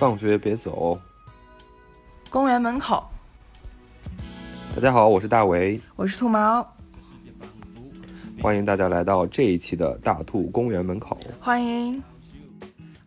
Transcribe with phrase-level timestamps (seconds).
[0.00, 0.98] 放学别走。
[2.30, 3.04] 公园门口，
[4.74, 6.66] 大家好，我是大为，我是兔毛，
[8.40, 11.18] 欢迎大家来到这一期的大兔公园门口。
[11.38, 12.02] 欢迎。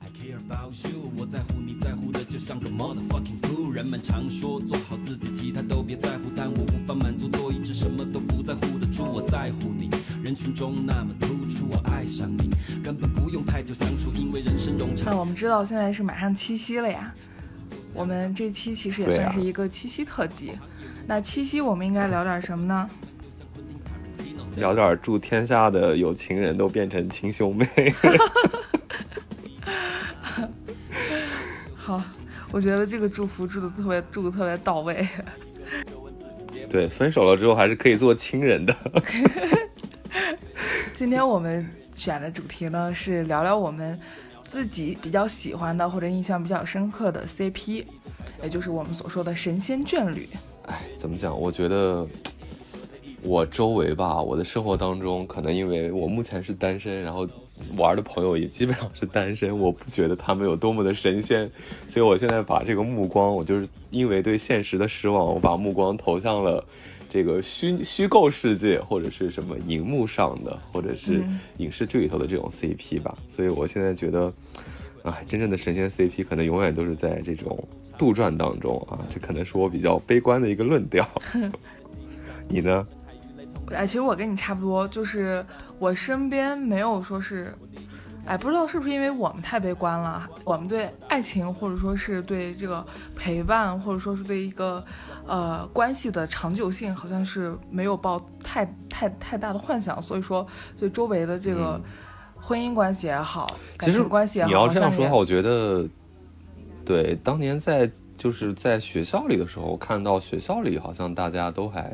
[0.02, 3.72] I care about you，我在乎你在乎的就像个 motherfucking fool。
[3.72, 9.04] 人们常说做好自己，其他都别在乎，但我无法满足做一只什么都不在乎的猪。
[9.04, 9.90] 我在乎你，
[10.24, 11.33] 人群中那么突出，
[11.74, 12.52] 我爱上你，
[12.84, 15.08] 根本不用太久相处，因为人生冗长。
[15.08, 17.12] 那我们知道现在是马上七夕了呀，
[17.96, 20.54] 我们这期其实也算是一个七夕特辑。
[21.08, 22.90] 那七夕我们应该聊点什么呢？
[24.56, 27.66] 聊点祝天下的有情人都变成亲兄妹。
[31.76, 32.00] 好，
[32.52, 35.08] 我觉得这个祝福祝的特别祝的特别到位。
[36.70, 38.76] 对，分手了之后还是可以做亲人的。
[41.04, 44.00] 今天我们选的主题呢是聊聊我们
[44.46, 47.84] 自己比较喜欢的或者印象比较深刻的 CP，
[48.42, 50.30] 也就是我们所说的神仙眷侣。
[50.66, 51.38] 哎，怎么讲？
[51.38, 52.08] 我觉得
[53.26, 57.28] 我周围吧，我的生活当中，可能因为我目前是单身，然后
[57.76, 61.52] 玩的朋友也基本上是单身，我不觉得他们有多么的神仙，
[61.86, 66.64] 所以我现在把这个目光，我就是因为对现实的失望，我把目光投向了。
[67.14, 74.34] 这个虚虚构世界，或者是什么荧幕上的，或者是嗯影视剧里头的这种 CP 吧，所以我现在觉得，
[75.04, 77.68] 哎，真正的神仙 CP 可能永远都是在这种
[78.00, 81.08] 杜撰当中啊，这可能是我比较悲观的一个论调。
[82.50, 82.84] 你呢？
[83.68, 85.46] 哎，其实我跟你差不多，就是
[85.78, 87.54] 我身边没有说是，
[88.26, 92.86] 哎，不知道是不是因为我们太悲观了，我们对爱情或者说是对这个
[93.16, 94.84] 陪伴，或者说是对一个
[95.28, 101.80] 呃关系的长久性，好像是没有抱太太太大的幻想，所以说对周围的这个
[102.36, 103.46] 婚姻关系也好，
[103.78, 105.86] 感情关系也好，你要这样说的话，我觉得，
[106.86, 111.94] 对，当年在就是在学校里的时候，看到学校里好像大家都还，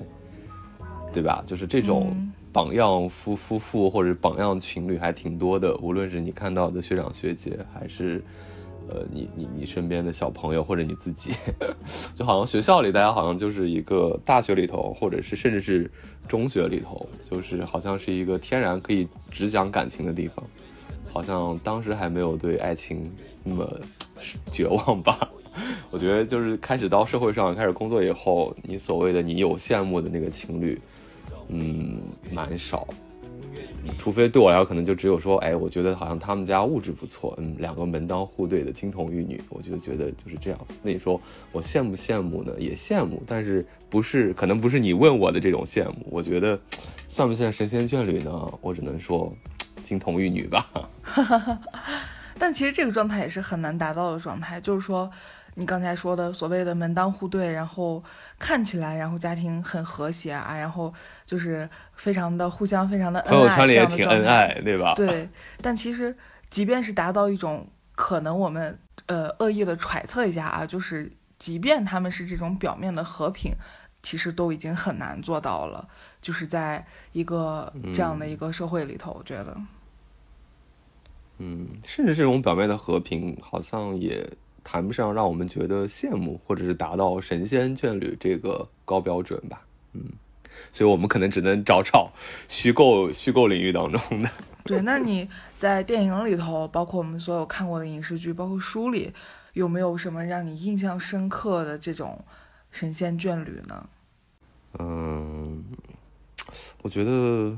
[1.12, 1.42] 对吧？
[1.46, 8.24] 就是这种嗯榜样夫夫妇或者榜样情侣还挺多的，无论是你看到的学长学姐，还是。
[8.92, 11.32] 呃，你你你身边的小朋友或者你自己，
[12.18, 15.92] 就好像学校里大家好像就是一个大学里头，或者是甚至是
[16.28, 20.44] 中学里头，就是好像是一个天然可以只讲感情的地方。
[21.12, 23.12] 好像当时还没有对爱情
[23.44, 23.80] 那么
[24.50, 25.30] 绝望吧。
[25.92, 30.80] 我觉得就是开始到社会上开始工作以后，你所谓的你有羡慕的那个情侣，
[31.50, 32.00] 嗯，
[32.32, 32.88] 蛮少。
[33.98, 40.60] 除非对我来说，可能就只有说，哎，我觉得好像他们家物质不错，嗯，两个门当户对的金童玉女，我就觉得就是这样。
[40.84, 41.20] 那你说
[41.52, 42.54] 我羡不羡慕呢？
[42.58, 46.06] 也羡慕，但是不是可能不是你问我的这种羡慕。
[46.12, 46.60] 我觉得
[47.08, 48.32] 算不算神仙眷侣呢？
[48.62, 49.34] 我只能说
[49.82, 50.70] 金童玉女吧。
[52.38, 55.10] 但其实这个状态也是很难达到的状态，就是说，
[55.60, 58.02] 你刚才说的所谓的门当户对，然后
[58.40, 60.92] 看起来，然后家庭很和谐啊，然后
[61.26, 64.94] 就是非常的互相非常的恩爱，朋友圈里也挺恩爱，对吧？
[64.96, 65.28] 对，
[65.62, 66.16] 但其实
[66.50, 73.52] 即便是达到一种可能，我们呃恶意的揣测一下啊，就是即便他们是这种表面的和平，
[74.02, 75.86] 其实都已经很难做到了，
[76.22, 79.58] 就是在一个这样的一个社会里头，我觉得。
[81.40, 84.26] 嗯，甚至这种表面的和平，好像也
[84.72, 89.66] 谈不上让我们觉得羡慕，或者是达到神仙眷侣这个高标准吧。
[89.94, 90.04] 嗯，
[90.72, 92.14] 所以我们可能只能找找
[92.48, 94.30] 虚构虚构领域当中的。
[94.66, 99.12] 对，那你在电影里头，包括我们所有看过的影视剧，包括书里，
[99.54, 102.24] 有没有什么让你印象深刻的这种
[102.70, 103.90] 神仙眷侣呢？
[104.78, 105.64] 嗯，
[106.84, 107.58] 我觉得，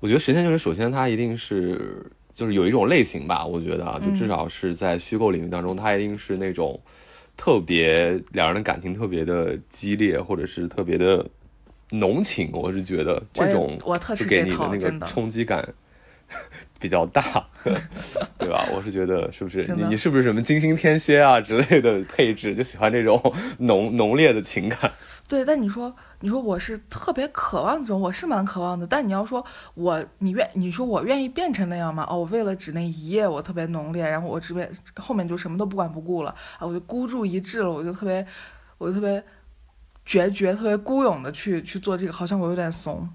[0.00, 6.80] 我觉得神仙眷侣首先它一定是就是有一种类型吧，我觉得啊，就至少是在虚构领域当中，它一定是那种
[7.36, 11.26] 特别两人的感情特别的激烈，或者是特别的
[11.90, 12.48] 浓情。
[12.52, 15.04] 我是觉得这种我特就给你的那个。
[15.04, 15.68] 冲击感
[16.78, 17.44] 比较大，
[18.38, 18.68] 对吧？
[18.72, 23.20] 我是觉得是不是你你是不是什么金星天蝎啊之类的配置，就喜欢这种
[23.58, 24.92] 浓浓烈的情感？
[25.26, 28.86] 对，但你说，你说我是特别渴望这种，我是蛮渴望的。
[28.86, 29.44] 但你要说
[29.74, 32.04] 我，你愿，你说我愿意变成那样吗？
[32.10, 38.26] 哦，我为了只那一夜，我特别浓烈，然后我这边后面就什么都不管不顾了啊，我就孤注一掷了，我就特别，
[38.78, 39.22] 我就特别
[40.04, 43.08] 决绝、特别孤勇的去去做这个，好像我有点怂。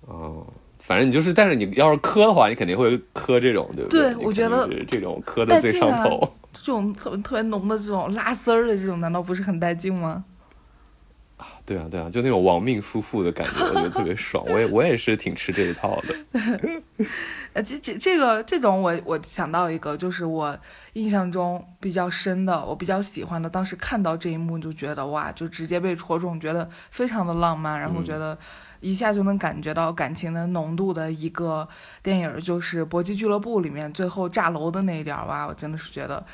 [0.00, 0.44] 哦，
[0.80, 6.32] 反正你就是，但是你要是磕的话，你肯定会磕这种，对不对对我觉得这种磕的最上头。
[6.52, 10.24] 这种特别特别浓的这种拉丝儿的这种，难道不是很带劲吗？
[11.66, 14.44] 对啊，对啊，就那种亡命夫妇的感觉，我觉得 特别爽。
[14.46, 16.82] 我也我也是挺吃这一套的。
[17.52, 20.58] 呃，这这这个这种我我想到一个，就是我
[20.94, 28.38] 印象中比较深的，我比较喜欢的，当时看到这一幕就觉得哇，就直接被戳中，觉得非常的浪漫，然后觉得
[28.80, 31.68] 一下就能感觉到感情的浓度的一个
[32.02, 36.24] 电影，就是《搏击俱乐部》里面最后炸楼的那一点儿哇，我真的是觉得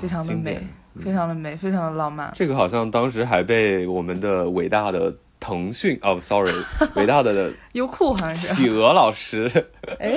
[0.00, 0.60] 非常的美。
[1.02, 2.30] 非常的美，非常的浪漫。
[2.34, 6.52] 这个好像当时还被我们的伟大的腾讯哦，sorry，
[6.94, 9.50] 伟大的 优酷好像是企鹅老师，
[9.98, 10.14] 哎，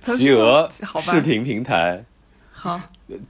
[0.00, 0.68] 企鹅
[1.00, 2.04] 视频平台，
[2.50, 2.80] 好，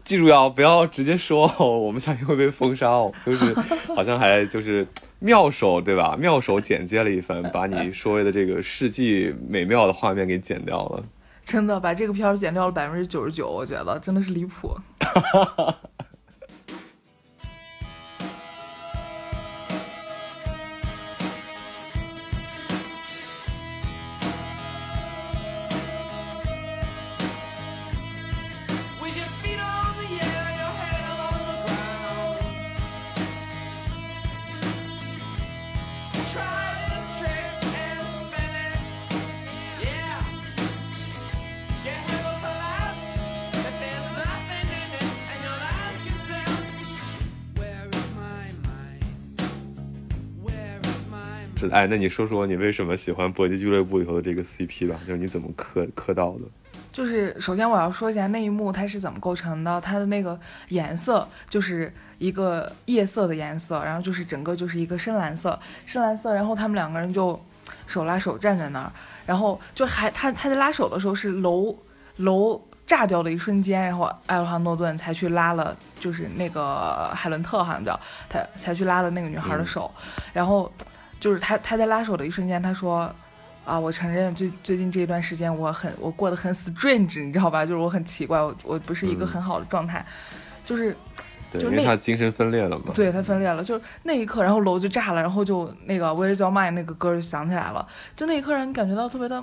[0.04, 3.12] 记住要不要直接说，我们小心会被封杀哦。
[3.24, 3.54] 就是
[3.94, 4.86] 好像还就是
[5.18, 6.16] 妙手对吧？
[6.18, 11.02] 妙手剪接了一番，把你所谓的这个世纪美妙的画面给剪掉了。
[11.44, 14.76] 真的把这个片儿剪掉了百分之九十九，我觉得真的是离谱。
[51.70, 54.98] 哎，那你说说你为什么喜欢《搏击俱乐部》里头的这个 CP 吧？
[55.06, 56.40] 就是你怎么磕磕到的？
[56.92, 60.38] 就是首先我要说一下那一幕它是怎么构成的，它的那个
[60.68, 67.40] 颜色就是一个夜色的颜色，然后就是整个就是一个深蓝色，深蓝色，然后他们两个人就
[67.86, 68.92] 手拉手站在那儿，
[69.24, 71.74] 然后就还他他在拉手的时候是楼
[72.16, 77.98] 楼炸掉的一瞬间，然后艾罗哈诺顿才去拉了，就是那个海伦特好像叫
[78.28, 79.90] 他才去拉了那个女孩的手，
[80.34, 80.70] 然后。
[81.22, 83.08] 就是他，他在拉手的一瞬间，他说
[83.64, 87.64] ：“啊，我承认最最近这一段时间，我很我过得很 strange，你知道吧？
[87.64, 90.04] 就是我很奇怪，我我不是一个很好的状态，
[90.64, 90.96] 就是，
[91.52, 92.86] 就因为他精神分裂了嘛。
[92.92, 97.86] 对他分裂了，就是那一刻，然后楼就炸了，然后就那个 Where's Your Mind 那个歌就响起来了，
[98.16, 99.40] 就那一刻让你感觉到特别的，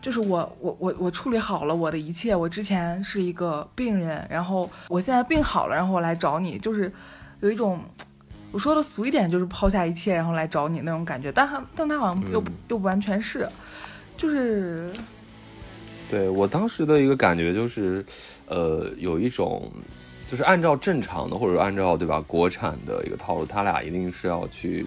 [0.00, 6.90] 就是我我我我处理好了我的一切，我之前是一个病人，然后我现在病好了，然后我来找你，就是
[7.40, 7.78] 有一种。”
[8.50, 13.46] 我说的俗一点就是抛下一切，然后来找你那种感觉，但他但他好像又又不完全是，
[14.16, 14.90] 就是，
[16.10, 18.04] 对我当时的一个感觉就是，
[18.46, 19.70] 呃，有一种
[20.26, 22.24] 就是按照正常的或者按照对吧？
[22.26, 24.86] 国产的一个套路，他俩一定是要去，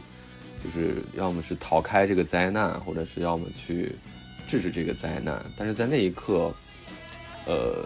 [0.63, 3.95] 就是要么是逃开这个灾难，或者是要么去
[4.47, 6.51] 制止这个灾难，但是在那一刻，
[7.45, 7.85] 呃，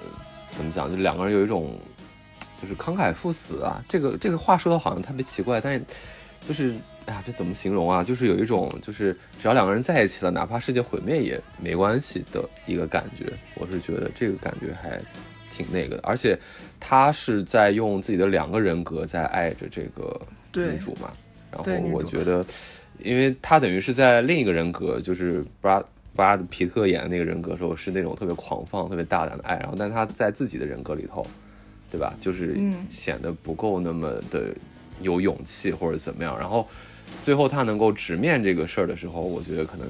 [0.51, 1.77] 怎么讲，就两个人有一种。
[2.61, 5.83] 就是慷慨赴死啊，这个这个话说的好像特别奇怪，但是
[6.43, 6.75] 就是
[7.05, 8.03] 哎呀，这怎么形容啊？
[8.03, 13.31] 就是有一种就是只要两个人在一起了，哪怕世界毁灭也没关系的一个感觉。
[13.55, 14.99] 我是觉得这个感觉还
[15.51, 16.37] 挺那个的，而且
[16.79, 20.19] 他是在用自己的两个人格在爱着这个
[20.53, 21.11] 女主嘛。
[21.51, 22.45] 然后我觉得，
[22.99, 25.79] 因为他等于是在另一个人格，就是布拉
[26.15, 31.25] 布拉德皮特演的那个人格时候是那种特别狂放、特别大胆的爱，然后但他在自己的人格里头。
[31.89, 32.13] 对吧？
[32.19, 32.59] 就是
[32.89, 34.53] 显得不够那么的
[35.01, 36.67] 有勇气或者怎么样，然后
[37.21, 39.87] 最后他能够直面这个事儿的时候，我觉得可能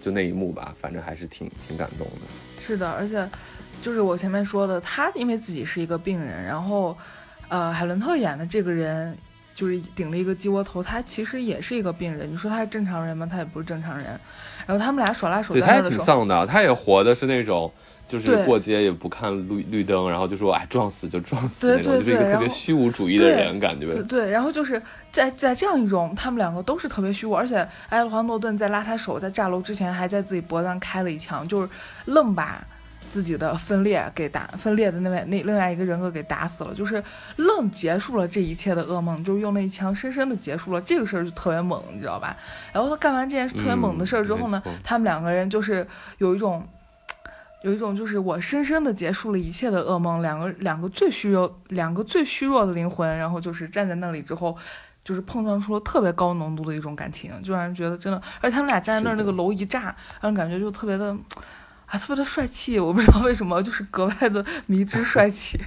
[0.00, 2.26] 就那一幕吧，反正还是挺挺感动的。
[2.60, 3.26] 是的，而且
[3.80, 6.96] 就是我前面说的，他因为自己是一个病人，然后
[7.48, 9.16] 呃，海伦特演的这个人
[9.54, 12.30] 就是顶了一个鸡窝头，他其实也是一个病人。
[12.30, 13.26] 你说他是正常人吗？
[13.30, 14.06] 他也不是正常人。
[14.66, 17.72] 然后他们俩手拉手，对，他也挺丧的，他也活的是那种。
[18.08, 24.02] 就是过街也不看绿绿灯，然后就说哎撞死就撞死那种，就是一个特别虚无主义的人感觉。
[24.04, 27.56] 对，然后就是在在这样一种，他们两个都是特别虚无，而且
[27.90, 31.68] 埃德华诺顿在拉他手在炸楼之前，还在自己脖子上开了一枪，就是
[32.06, 32.66] 愣把
[33.10, 37.04] 自己的分裂给打分裂的那位那另外一个人格给打死了，就是
[37.36, 42.34] 愣结束了这一切的噩梦，就是用那一枪深深的结束了这个事儿，就特别猛，你知道吧？
[42.72, 45.86] 然后他干完这件特别猛的事儿之后呢，他们两个人就是
[46.16, 46.66] 有一种。
[47.62, 54.56] 有一种就是我深深的结束了一切的噩梦，两个两个最虚弱两个最虚弱的灵魂，然后就是站在那里之后，
[55.02, 61.16] 就是碰撞出了特别高浓度的一种感情，就让人觉得真的，而且他们俩站在那儿，那个楼一炸，让人感觉就特别的
[61.86, 65.58] 啊，特别的帅气，我不知道为什么，就是格外的迷之帅气。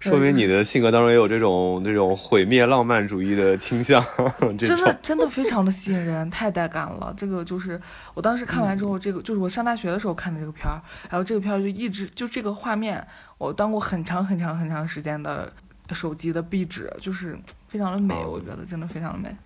[0.00, 4.02] 说明你的性格当中也有这种这种毁灭浪漫主义的倾向，
[4.58, 7.14] 真的真的非常的吸引人，太带感了。
[7.16, 7.80] 这个就是
[8.14, 10.80] 我当时看完之后，这个就是我上大学的时候看的这个片儿，
[11.10, 15.52] 然后这个片儿就一直就这个画面，我当过很长很长很长时间的
[15.92, 17.38] 手机的壁纸，就是
[17.68, 19.36] 非常的美，我觉得真的非常的美。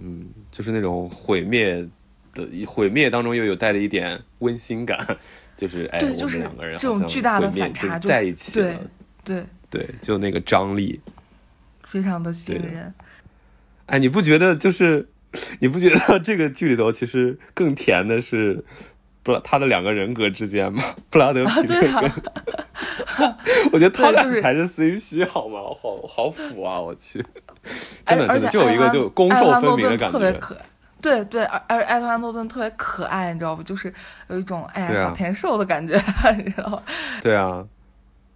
[0.00, 1.86] 嗯，就是那种毁灭
[2.32, 4.98] 的毁灭当中又有带着一点温馨感，
[5.56, 9.46] 就是哎，我们两个人这种巨大的反差在一起了，对对，
[10.02, 11.00] 就那个张力，
[11.84, 12.92] 非常的吸引人。
[13.86, 15.08] 哎，你不觉得就是
[15.60, 18.64] 你不觉得 这个剧里头其实更甜的是？
[19.22, 22.12] 不，他的两个人格之间吗，布拉德皮特跟，
[23.72, 25.60] 我觉得他俩才是 CP 好吗？
[25.80, 26.78] 好好腐啊！
[26.78, 27.24] 我去，
[28.04, 30.38] 真的真的就有一个就攻受分明的感觉。
[31.00, 33.62] 对对，而而艾特安诺顿特别可爱，你知道不？
[33.62, 33.90] 就是
[34.28, 35.98] 有一种哎呀小甜受的感觉，
[36.36, 36.82] 你知道吗？
[37.22, 37.64] 对啊，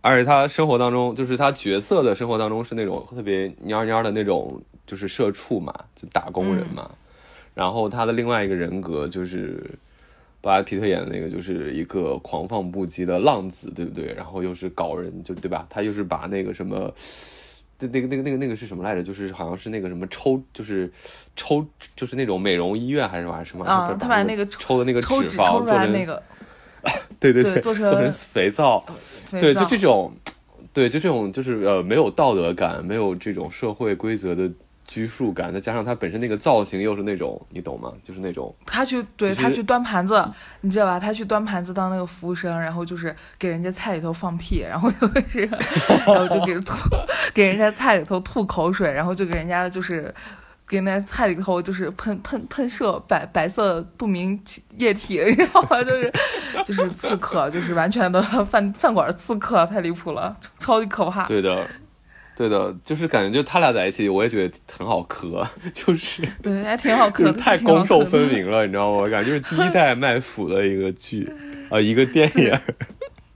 [0.00, 6.90] 而且他生活当中，就是他角色的生活当中是那种特别蔫蔫的那种，就是社畜嘛，就打工人嘛。
[7.54, 9.64] 然后他的另外一个人格就是。
[10.40, 14.14] 布拉皮特演的那个就是一个狂放不羁的浪子，对不对？
[14.16, 15.66] 然后又是搞人，就对吧？
[15.68, 16.94] 他又是把那个什么，
[17.80, 19.02] 那那个那个那个那个是什么来着？
[19.02, 20.88] 就是好像是那个什么抽，就是
[21.34, 23.64] 抽，就是那种美容医院还是什么什么？
[23.64, 26.22] 啊，他把那个抽的那个脂肪做成那个，
[27.20, 28.84] 对对对，做成肥皂，
[29.30, 30.12] 对，就这种，
[30.72, 34.50] 对，就这种，就是呃，没有道德感，没有这种社会规则的。
[34.90, 37.92] 拘束感，再加上他本身那个造型又是那种，你懂吗？
[38.02, 40.26] 就是那种他去对他去端盘子，
[40.62, 40.98] 你知道吧？
[40.98, 45.40] 他去端盘子当那个服务生，然后就是给人家菜里头放屁，然后就是，
[46.06, 46.72] 然后就给吐
[47.34, 50.14] 给人家菜里头吐口水，然后就给人家就是
[50.68, 54.38] 给那菜里头就是喷喷喷射白白色不明
[54.76, 55.82] 液体，你知道吗？
[55.82, 56.12] 就是
[56.64, 61.24] 就是刺客，就是完全的饭饭馆刺客，太离谱了，超级可怕。
[61.26, 61.66] 对的。
[62.36, 65.44] 对的，就是感觉就他俩在一起，我也觉得很好磕，
[65.74, 68.98] 就是对，还挺好磕， 就是太攻受分明了，你知道吗？
[68.98, 71.28] 我感觉就是第一代卖腐的一个剧，
[71.68, 72.56] 呃，一个电影。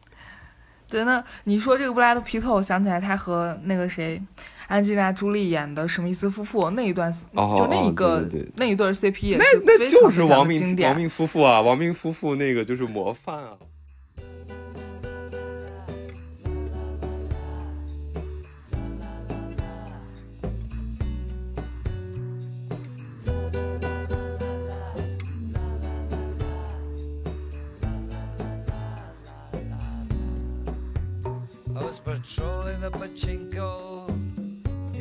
[0.88, 4.22] 对，那你说这个布拉德皮特，我想起来他和那个谁，
[4.69, 13.57] 安吉丽娜朱莉演的史密斯夫妇那一段，就那一个那一对 CP 也是那那就是亡命亡命夫妇啊，亡命夫妇那个就是模范啊。
[32.04, 34.07] patrolling the pachinko,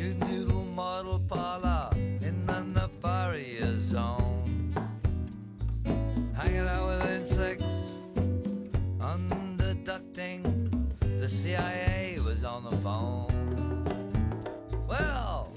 [0.01, 4.73] new noodle model parlor in the Nefaria zone.
[6.35, 8.03] Hanging out with insects,
[8.99, 10.43] underducting,
[11.21, 13.33] the CIA was on the phone.
[14.87, 15.49] Well,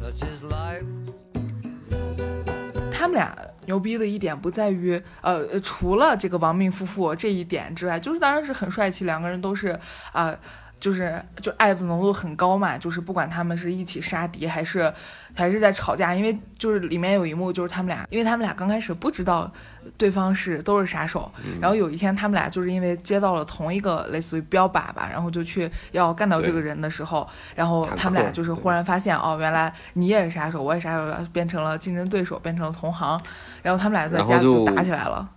[0.00, 0.84] such is life.
[2.92, 3.36] 他们俩
[3.67, 9.79] 牛逼的一点不在于，呃，除了这个亡命夫妇这一点之外，就是当然是很帅气，两个人都是
[10.11, 10.37] 啊。
[10.79, 14.93] 就是就爱的浓度很高嘛，就是不管他们是一起杀敌还是
[15.33, 19.51] 还是在吵架，因为就是里面有一幕就是他们俩，因为他们俩刚开始不知道
[19.97, 33.19] 对方是都是杀手，然后有一天他们俩就是因为接到了同一个类似于标靶吧，然后就去要干掉这个人的时候，然后他们俩就是忽然发现哦，原来你也是杀手，我也杀手，变成了竞争对手，变成了同行，
[33.63, 35.27] 然后他们俩在家就打起来了。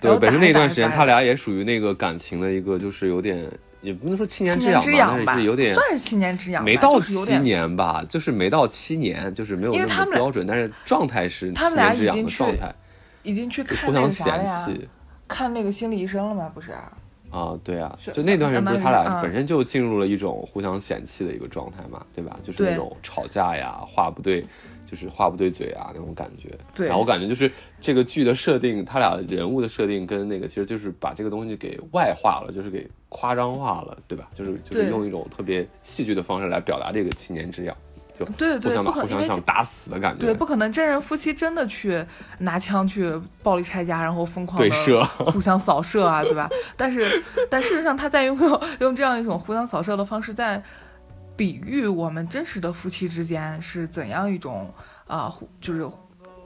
[0.00, 3.50] 对，本身那段时间他俩也属于那个感情的一个就是有点。
[3.82, 12.74] 也不能说七年之痒吧，但是有点算是七年之痒，没到七年吧，就是没到七年，就是没有那么标准，但是状态是七年之痒的状态，
[13.22, 14.88] 已经去看互相嫌弃，
[15.28, 16.50] 看那个心理医生了吗？
[16.54, 16.70] 不是。
[17.30, 22.38] 啊，对啊，就那段时间不是他俩本身就进入了一种互相嫌弃的一个状态嘛，对吧？
[22.42, 24.44] 就是那种吵架呀，话不对，
[24.92, 26.50] 就是话不对嘴啊那种感觉。
[26.74, 26.86] 对。
[26.86, 34.28] 然后我感觉就是这个剧的设定，他俩人物的设定跟那个其实就是把这个东西给外化了，就是给夸张化了，对吧？
[34.34, 37.74] 就是就是用一种特别戏剧的方式来表达这个七年之痒。
[38.14, 40.26] 就对对，互相互相想打死的感觉。
[40.26, 42.04] 对，不可能真人夫妻真的去
[42.40, 43.10] 拿枪去
[43.42, 46.46] 暴力拆家，然后疯狂对射，互相扫射啊，对吧？
[46.76, 48.38] 但是，但事实上他在用
[48.80, 50.62] 用这样一种互相扫射的方式，在
[51.36, 54.72] 比喻我们真实的夫妻之间是怎样一种
[55.06, 55.90] 啊，就是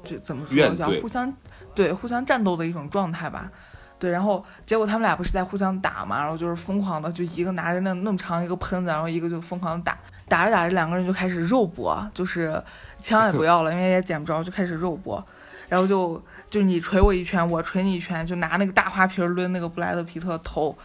[0.05, 1.33] 就怎么说叫互相
[1.75, 3.51] 对互相战斗的一种状态吧。
[3.99, 9.97] 对，然后结果他们俩不是在互相打嘛，然后就是疯狂的，就一个拿着那那么长一个喷子，然后一个就疯狂打。
[10.29, 12.63] 打着打着，两个人就开始肉搏，就是
[12.99, 15.25] 枪也不要了，因为也捡不着，就开始肉搏。
[15.69, 20.77] 然后就就你捶我一拳，我捶你一拳，就拿那个大花瓶抡那个布莱德皮特头。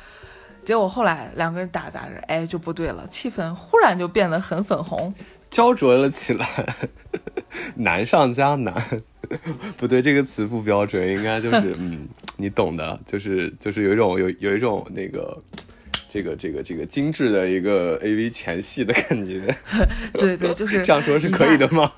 [0.65, 5.13] 结果后来两个人打打着，哎，就不对了，气氛忽然就变得很粉红，
[5.49, 6.47] 焦灼了起来，
[7.75, 9.01] 难上加难。
[9.77, 15.37] 不对，这个词不标准，应该就是 嗯，你懂的，就是就是有一种有有一种那个。
[16.13, 19.55] 这个这个这个精致的一个 AV 前戏的感觉。
[20.15, 21.89] 对对，就是这样说是可以的吗？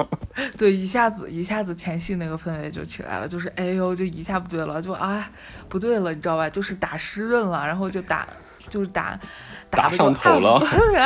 [0.55, 5.27] 对，一下子一下子前戏那个氛围就起来了，就是哎呦，就一下不对了，就啊
[5.67, 6.47] 不对了，你知道吧？
[6.47, 8.27] 就是打湿润了，然后就打
[8.69, 9.19] 就是打。
[9.69, 10.61] 打上头了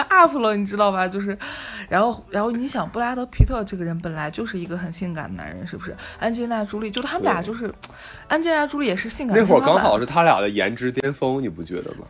[0.10, 1.08] ，up 了，你知道吧？
[1.08, 1.38] 就是，
[1.88, 5.96] 然后，然后你想，布拉德皮特这个人本来就是一个很性感的男人，是不是？
[6.20, 7.74] 安吉丽娜朱莉就他们俩就是，
[8.28, 9.38] 安吉丽娜朱莉也是性感。
[9.38, 12.06] 那会儿刚好是他俩的颜值巅峰，你不觉得吗？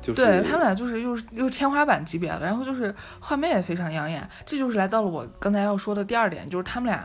[0.00, 7.04] 就是对他们俩就是又是又是天花板级别的，然后就是画面也非常养眼，这就是来到了我刚才要说的第二点，就是他们俩。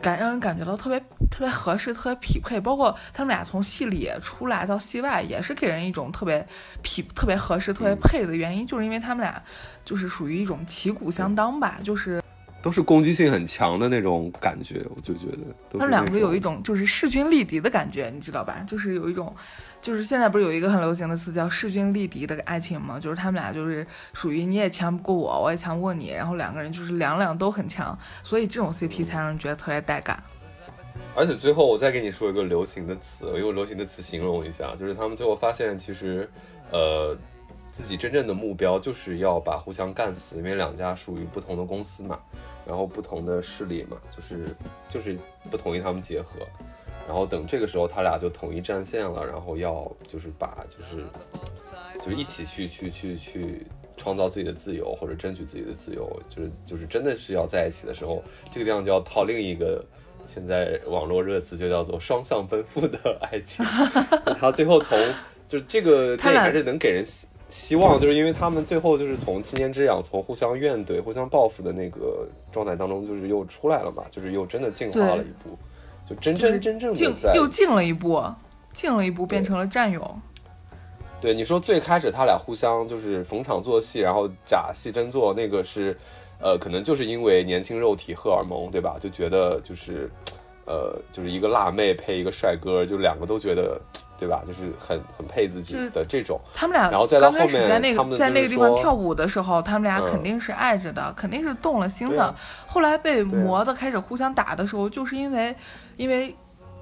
[0.00, 0.98] 感让人感觉到特别
[1.30, 2.60] 特别合适，特别匹配。
[2.60, 6.46] 包括他们俩从戏里出来到戏外，也是给人一种特别
[6.82, 9.42] 匹、特别合适、特别配的原因，就是因为他们俩
[9.84, 12.22] 就是属于一种旗鼓相当吧，就是
[12.62, 14.84] 都是攻击性很强的那种感觉。
[14.94, 15.38] 我就觉得
[15.72, 18.64] 他们两个有一种就是势均力敌的感觉，你知道吧？
[18.66, 19.34] 就是有一种。
[19.82, 23.00] 就是现在不是有一个很流行的词叫势均力敌的爱情吗？
[23.00, 30.22] 就是他们俩就是属于你也强不过我，我也强不过你，然后两个人就是两两都很强，所以这种 CP 才让人觉得特别带感。
[31.16, 36.30] 而且最后我再给你说一个流行的词，我用流行的词形容一下，就是他们最后发现其实，
[36.70, 37.16] 呃，
[37.72, 42.20] 自己真正的目标就是要把互相干死，因为两家属于不同的公司嘛，
[42.64, 44.56] 然后不同的势力嘛，就是
[44.88, 45.18] 就是
[45.50, 46.46] 不同意他们结合。
[47.06, 51.04] 然后等这个时候，他俩就统一战线了，然后要就是把就是
[51.98, 53.66] 就是一起去去去去
[53.96, 59.84] 创造自己的自由，或者争取自己的自由，就是就是真的是要在一起的时候，这个地方就要套另一个
[60.26, 63.64] 现在网络热词，就叫做双向奔赴的爱情。
[64.38, 64.98] 他最后从
[65.48, 75.58] 就是这个 电影还是能给人希希望，就是因为他们最后就是从七年之痒，从互相怨怼、互相报复的那个状态当中，就是又出来了嘛，就是又真的进化了一步。
[76.14, 78.22] 就真真真正进又进了一步，
[78.72, 80.18] 进了一步变成了战友。
[81.20, 85.96] 对你说，最开始他俩互相就是逢场作戏，然后假戏真做，那个是，
[86.40, 88.96] 呃，可能就是因为年轻肉体荷尔蒙，对吧？
[89.00, 90.10] 就觉得就是，
[90.66, 93.80] 呃，就是一个辣妹配一个帅哥，就两个都觉得，
[94.22, 94.42] 对吧？
[94.46, 96.40] 就是很很配自己的这种。
[96.54, 102.32] 他们俩然后再到后面，在那个在那个地方跳舞的时候，他们俩肯定是爱着的，肯定是动了心的。
[102.66, 105.54] 后来被磨的开始互相打的时候，就是因为。
[105.98, 106.34] 因为，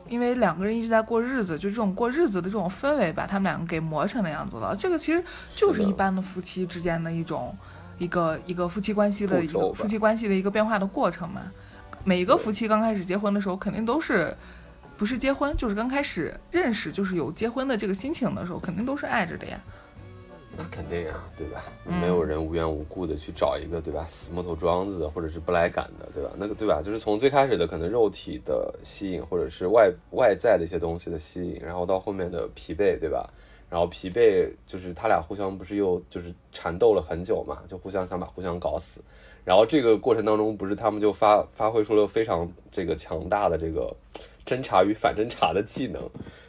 [0.08, 4.74] 因为两个人一直在过日子，就这种过日子的这种氛围，把他们两个给磨成那样子了。
[4.78, 5.22] 这个其实
[5.54, 7.54] 就是一般的夫妻之间的一种，
[7.98, 11.42] 一个一个夫妻关系的一个夫妻关系的一个变化的过程嘛。
[12.04, 14.34] 每一个夫妻刚开始结婚的时候，肯定都是
[15.00, 19.58] 不是结婚，就是刚开始认识，就是有结婚的这个心情的时候，肯定都是爱着的呀。
[20.54, 21.62] 那肯定呀，对吧？
[21.86, 24.04] 没有人无缘无故的去找一个，对吧？
[24.06, 26.30] 死木头桩子或者是不来感的，对吧？
[26.36, 26.82] 那个，对吧？
[26.84, 33.26] 就是从最开始的可能肉体的吸引，或者是外外在的一些东西的吸引，然后到后面的疲惫，对吧？
[33.70, 39.00] 然后疲惫就是他俩互相不是又就是缠斗了很久嘛，就互相想把互相搞死。
[39.46, 43.96] 然后这个过程当中，不是他们就发发挥出了非常这个强大的这个
[44.50, 46.02] 侦查与反侦查的技能。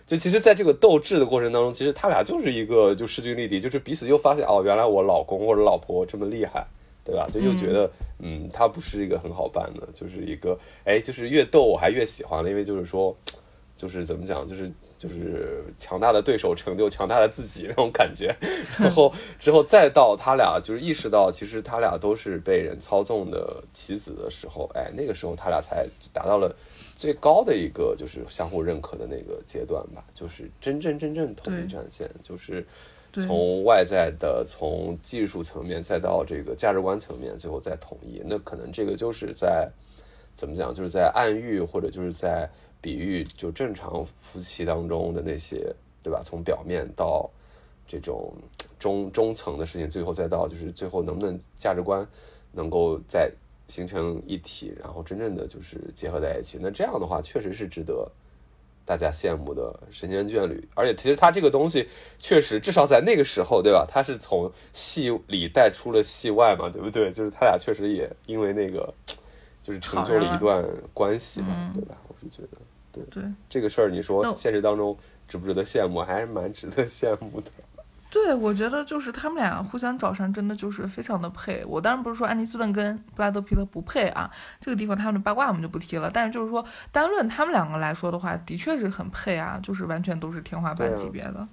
[0.08, 6.66] 就其实，在这个斗智的过程当中，其实他俩就是一个就势均力敌，就是彼此又发现哦，原来我老公或者老婆这么厉害，
[7.06, 7.30] 对吧？
[7.32, 13.16] 就又觉得嗯，他不是一个很好办的，就是一个哎，就是越斗我还越喜欢了，因为就是说，
[13.78, 18.36] 就是怎么讲，就是就是强大的对手成就强大的自己那种感觉。
[18.78, 26.54] 然后之后再到他俩就是意识到，其实他俩都是被人操纵的棋子的时候，哎，那个时候他俩才达到了。
[27.02, 32.64] 最高的一个就是相互认可的那个阶段吧，就是真正真正统一战线，就是
[33.12, 38.22] 从外在的从技术层面再到这个价值观层面，最后再统一。
[38.24, 39.68] 那可能这个就是在
[40.38, 42.48] 怎么讲，就是在暗喻或者就是在
[42.80, 46.22] 比喻，就正常夫妻当中的那些，对吧？
[46.24, 47.28] 从表面到
[47.88, 48.32] 这种
[48.78, 52.08] 中中层的事情，最后再到就是最后能不能价值观
[52.52, 53.32] 能够在。
[53.72, 56.60] 形成一体，然后真正的就是结合在一起。
[56.62, 58.06] 那这样的话，确实是值得
[58.84, 60.68] 大家羡慕的神仙眷侣。
[60.76, 61.88] 而且，其实他这个东西
[62.20, 63.88] 确实，至少在那个时候，对吧？
[63.90, 67.14] 他是从戏里带出了戏外嘛，对不对？
[67.14, 68.94] 就是他俩确实也因为那个，
[69.64, 71.96] 就是成就了一段关系嘛，对吧？
[72.10, 72.58] 我是觉得，
[72.92, 74.98] 对对这个事儿，你说现实当中
[75.30, 76.02] 值不值得羡慕？
[76.02, 77.50] 还是蛮值得羡慕的。
[78.12, 81.64] 对，我觉得就是他们俩互相找上，真的就是非常的配。
[81.66, 86.12] 我当然不是说安妮斯顿跟布拉德皮特不配啊，这个地方他们的八卦我们就不提了。
[86.14, 91.48] 但是就是说单论他们两个来说的话，的确是很配啊，就是完全都是天花板级别的，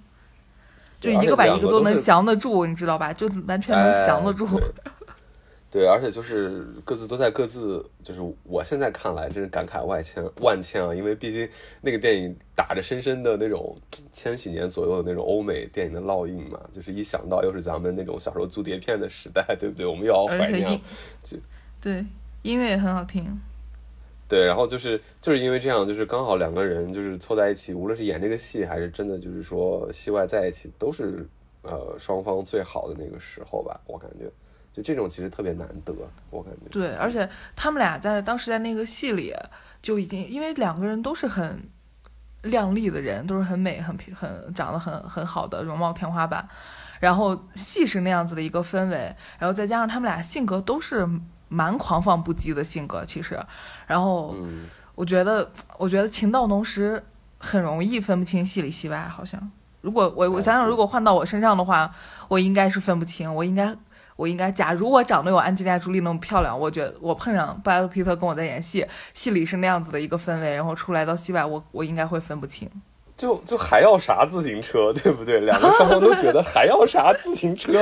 [0.99, 3.13] 就一个把一个都能降得住，你知道吧？
[3.13, 4.45] 就完全能降得住。
[5.71, 10.95] 对，而且就是各自都在各自，就是我现在看来真是感慨万千万千啊！
[10.95, 11.47] 因为毕竟
[11.79, 13.75] 那个电影打着深深的那种
[14.11, 19.85] 千禧年左右的那种欧美电影的烙印嘛，就是一想到又是咱们那种小时候租碟片的时代，对不对？
[19.85, 20.67] 我们又要怀念，
[21.21, 21.37] 就
[21.79, 22.03] 对
[22.41, 23.39] 音乐也很好听。
[24.27, 31.27] 对，然后就是就是因为这样，就是刚好两个人就是凑在一起，无论是演这个戏，还是真的就是说戏外在一起，都是
[31.61, 34.31] 呃双方最好的那个时候吧，我感觉。
[34.71, 35.93] 就这种其实特别难得，
[36.29, 36.69] 我感觉。
[36.69, 39.33] 对，而且他们俩在当时在那个戏里
[39.81, 41.67] 就已经，因为两个人都是很
[42.43, 46.47] 靓丽的人，都是很美、很很长得很很好的容貌天花板。
[46.99, 51.07] 然后戏是那样子的一个氛围，然后再加上他们俩性格都是
[51.47, 53.39] 蛮狂放不羁的性格，其实。
[53.87, 54.35] 然后
[54.95, 57.03] 我觉得，我觉得情到浓时
[57.37, 59.51] 很容易分不清戏里戏外，好像。
[59.81, 61.89] 如果我我想想，如果换到我身上的话，
[62.27, 63.75] 我应该是分不清，我应该。
[64.19, 72.69] 我应该，假如我长得有安吉丽娜·朱莉那么漂亮，我觉得我碰上布莱德·皮特跟我在演戏，戏里是那样子的一个氛围，然后出来到戏外，我我应该会分不清。
[73.15, 75.39] 就就还要啥自行车，对不对？
[75.39, 77.81] 两个双方都觉得还要啥自行车，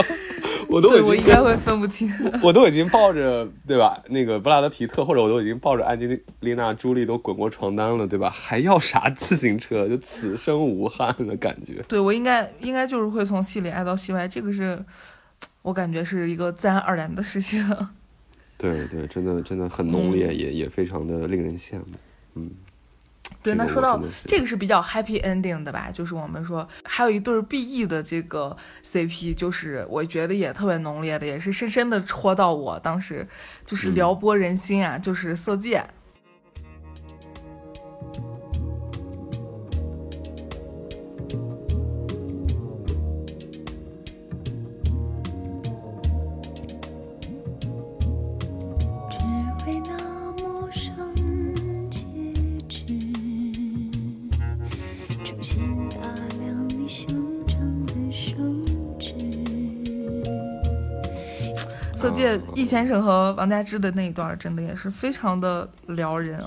[0.69, 2.11] 我都已经我应该会分不清。
[2.43, 3.99] 我都已经抱着对吧？
[4.09, 8.29] 那个布拉德·皮特，或者我都已经抱着安吉丽娜·朱莉都滚过床单了，对吧？
[8.29, 9.87] 还要啥自行车？
[9.87, 11.83] 就此生无憾的感觉。
[11.87, 14.85] 对我应该应该就是会从戏里爱到戏外，这个是。
[15.67, 17.61] 我感觉是一个自然而然的事情。
[18.57, 21.85] 对对，真的真的很浓烈，也也非常的令人羡慕。
[22.35, 22.49] 嗯，
[23.43, 23.53] 对。
[23.55, 25.91] 那说到这个是比较 happy ending 的吧？
[25.91, 33.27] 就是我们说还有一对 BE 的这个 CP，就是我觉得也特别浓烈的，也是深深的戳到我当时，
[33.65, 35.85] 就是撩拨人心啊，就是色戒。
[62.55, 66.39] 易先生和王佳芝的那一段真的也是非常的撩人，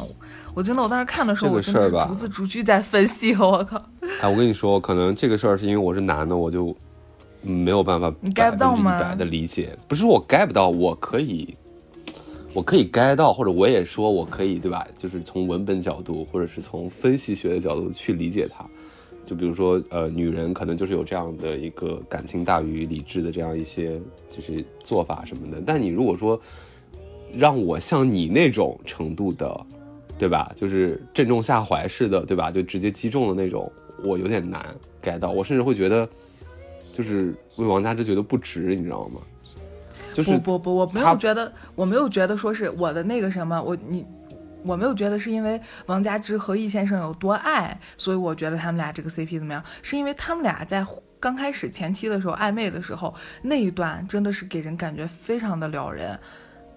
[0.54, 3.76] 我真的我当时看的时候，我真的是逐字逐句在分析， 我靠！
[4.20, 6.74] 哎，我跟你说，可能这个事儿是因为我是男的，我就
[7.42, 9.76] 没有办法百分之一百的理解。
[9.88, 11.56] 不是我 get 不到，我可以，
[12.52, 14.86] 我可以 get 到，或者我也说我可以，对吧？
[14.98, 18.64] 就是从文本角度，或者是从分析学的角度去理解它。
[19.30, 23.96] 就比如说，呃，女人可能就是有这样的一个感情大于理智的这样一些
[24.28, 25.62] 就是做法什么的。
[25.64, 26.40] 但你如果说
[27.32, 29.64] 让我像你那种程度的，
[30.18, 30.52] 对吧？
[30.56, 32.50] 就是正中下怀似的，对吧？
[32.50, 33.70] 就直接击中的那种，
[34.02, 34.66] 我有点难
[35.00, 35.30] get 到。
[35.30, 36.08] 我甚至会觉得，
[36.92, 39.20] 就是为王佳芝觉得不值，你知道吗？
[40.12, 44.04] 就是不不不，我没有觉得，我没有觉得说是我的那个什么，我你。
[44.64, 49.64] 我没有觉得是因为王佳芝和易先生有多爱，所以我觉得他们俩这个 CP 怎么样？
[49.82, 50.86] 是因为他们俩在
[51.18, 56.18] 刚开始前期的时候暧昧的时候那一段真的是给人感觉非常的撩人。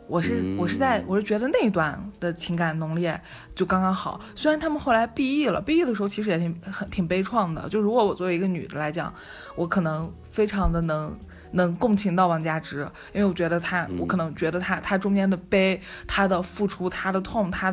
[0.08, 3.20] 我是我是在我是觉得那一段的情感浓烈
[3.56, 4.20] 就刚刚好。
[4.36, 7.70] 虽然他们后来 BE 了，BE 的时候其实也挺很挺悲怆的。
[7.70, 9.14] 就如果我作为一个女的来讲，
[9.56, 11.18] 我可能非常的能。
[11.54, 12.82] 能共情到王佳芝，
[13.14, 17.72] 因为我觉得她，我可能觉得她，她中间的悲，她的付出，她的痛，她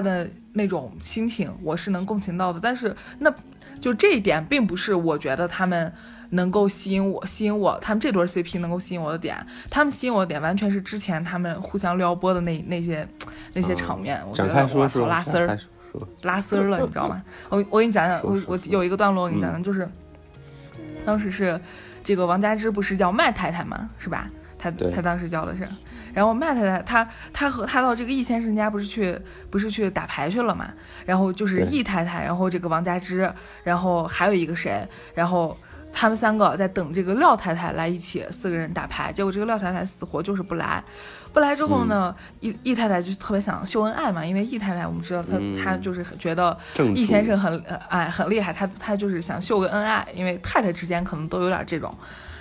[0.00, 2.60] 的，那种心情，我是能共情到的。
[2.60, 3.32] 但是，那
[3.80, 5.92] 就这一点，并不是我觉得他们
[6.30, 9.36] 能够吸引我，吸引我，他们这对 CP 能够吸引我的点。
[9.68, 13.06] 他们吸引我的点，完全是之前他们互相撩拨的那那些
[13.54, 14.22] 那些场面。
[14.28, 15.58] 我觉得我操，拉丝儿，
[16.22, 17.22] 拉丝儿了，你知道吗？
[17.48, 19.88] 我我给你讲讲，我我有一个段落，我给你讲讲，就是
[21.04, 21.60] 当时是。
[22.02, 23.88] 这个王佳芝不是叫麦太太吗？
[23.98, 24.28] 是吧？
[24.58, 25.68] 她她当时叫的是，
[26.14, 29.18] 然后麦太太她她和她到这个易先生家不是去
[29.50, 30.70] 不是去打牌去了嘛？
[31.04, 33.32] 然后就是易太太，然后这个王佳芝，
[33.64, 34.86] 然后还有一个谁？
[35.14, 35.56] 然后
[35.92, 40.82] 他们三个在等这个廖太太来一起四个人打牌，结果这个廖太太死活就是不来。
[41.32, 46.54] 不来之后呢，易易太太就特别想秀恩爱嘛，因为易太太我们知道她她就是觉得
[46.94, 51.96] 易先生很哎很厉害，她她就是想秀个恩爱，因为太太之间可能都有点这种，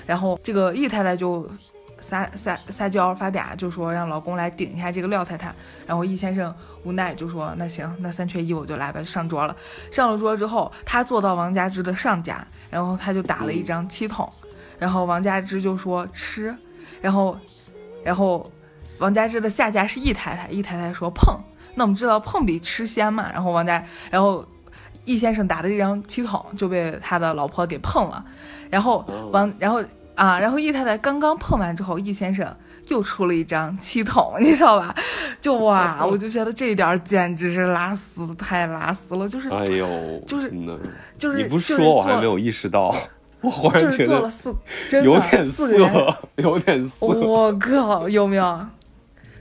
[0.05, 1.49] 然后这个易太太就
[2.01, 5.55] 撒撒撒娇发嗲，就说让老公来顶一下这个廖太太，
[5.87, 9.55] 然后易先生无奈就说那行那三缺一我就来吧，就上桌了，
[9.89, 14.27] 上了桌之后他坐到王佳芝的上家，然后他就打了一张七筒，
[14.79, 16.55] 然后王佳芝就说吃，
[16.99, 17.37] 然后
[18.03, 18.51] 然后。
[18.99, 21.35] 王佳芝的下家是易太太，易太太说碰，
[21.73, 24.45] 那我们知道碰比吃先嘛，然后王佳，然后
[25.05, 28.23] 易先生打的这张七筒就被他的老婆给碰了，
[28.69, 32.55] 然后王，然后啊，然后易太太刚刚碰完之后，易先生
[32.91, 34.93] 又出了一张七筒，你知道吧？
[35.41, 40.51] 就哇， 我就觉得这一点简直是拉丝，太拉丝了，就是哎呦，就是
[41.17, 42.93] 就是你不说我还没有意识到，
[43.41, 44.53] 我忽然就是觉得做了四，
[44.89, 47.05] 真的有点色，有点色。
[47.05, 48.67] 我靠，有没有？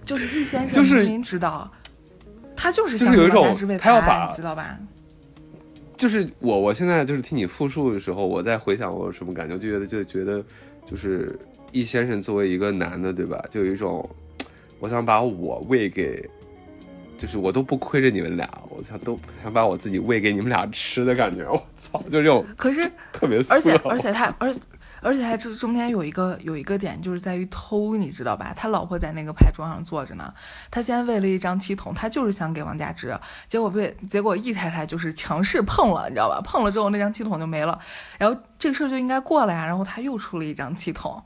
[0.05, 1.71] 就是易先生，就是您知道，
[2.57, 4.79] 他就是就是有一种他要把你知道吧？
[5.97, 10.43] 就是我，我现在就是听你复述的时候，我在回想我有什么感觉，就觉得就觉得，
[10.87, 11.39] 就是
[11.73, 13.43] 易先生作为一个男的，对吧？
[13.51, 14.09] 就有一种，
[14.79, 16.29] 我想把我喂给，
[17.19, 21.49] 就是我都不亏着你们俩，我想都想把我自己喂给你们俩吃的感觉。
[21.51, 22.81] 我操，就这种可是，
[23.13, 24.55] 特别，而且而且他，而
[25.03, 28.53] 而且他这中间有一个有一个点，就是在于偷，你知道吧？
[28.55, 30.31] 他老婆在那个牌桌上坐着呢，
[30.71, 36.43] 他先喂了一张七筒，他就是想给王佳芝，结果被结果易太太就是强势碰了，你知道吧？
[36.45, 37.79] 碰了之后那张七筒就没了，
[38.19, 41.23] 然后这个事儿就应该过了呀，然后他又出了一张七筒，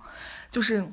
[0.55, 0.87] 就是。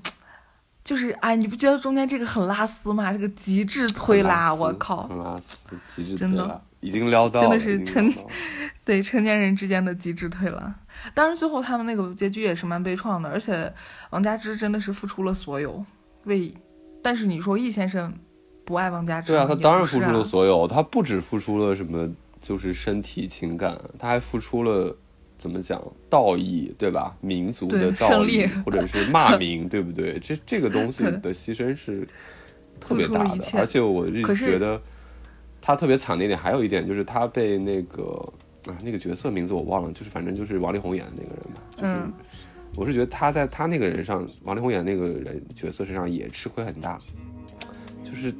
[0.83, 3.13] 就是哎，你不觉得中间这个很拉丝吗？
[3.13, 5.07] 这个极致推拉，我靠！
[5.07, 8.11] 很拉丝，极致真的推拉，已经撩到了，真的是成
[8.83, 10.73] 对成年人之间的极致推拉。
[11.13, 13.71] 当然，最后他们那个结局也是蛮悲怆的，而且
[14.09, 15.85] 王佳芝真的是付出了所有，
[16.23, 16.51] 为。
[17.03, 18.11] 但是你说易先生
[18.65, 22.09] 不爱王佳芝，对啊，他当然付出了所有，他不止付出了什么，
[22.41, 24.97] 就是身体情感，他还付出了
[25.41, 27.17] 怎么讲道义，对吧？
[27.19, 30.19] 民族的道义，或者是骂 名，对不对？
[30.19, 32.07] 这这个东西的牺牲是
[32.79, 34.79] 特别大的，而且我是觉得
[35.59, 38.03] 他特别惨的一点，还有一点就是他被那个
[38.67, 41.93] 啊那个角色名字我忘了，就是反正就是王力宏演的那个人吧，就是。
[41.93, 42.13] 嗯
[42.77, 46.97] 我是觉得他在他那个人上，王力宏演那个人角色身上也吃亏很大，
[48.01, 48.33] 就是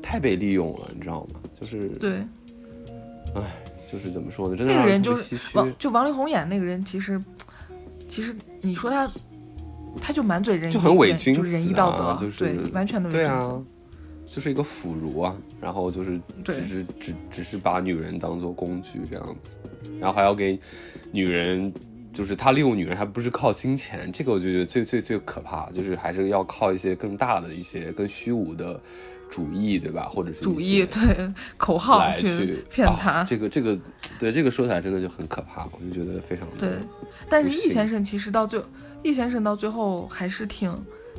[0.00, 1.40] 太被利用了，你知道吗？
[1.60, 2.22] 就是对
[3.90, 4.56] 就是怎么说呢？
[4.56, 5.36] 真的那个人就是。
[5.54, 7.22] 王，就王力宏演那个人，其实
[8.08, 9.10] 其实你说他，
[10.00, 13.64] 他就满嘴仁义，就很伪君仁就是仁义道德，啊就是对，完全的伪君对啊子。，
[14.34, 19.56] 就是一个腐儒啊，然后就是对只是只只是把女人当做工具这样子，
[20.00, 20.58] 然后还要给
[21.12, 21.72] 女人，
[22.12, 28.80] 就是他利用女人还不是靠金钱，这个我就觉得最最最可怕，就是还是要靠一些更大的一些更虚无的
[29.28, 30.08] 主义，对吧？
[30.08, 33.78] 或者是主义对 口号来去啊骗他，这个这个
[34.18, 36.70] 对这个说起来真的就很可怕，我就觉得非常的对，
[37.28, 38.62] 但是易先生其实到最，
[39.02, 40.72] 易先生到最后还是挺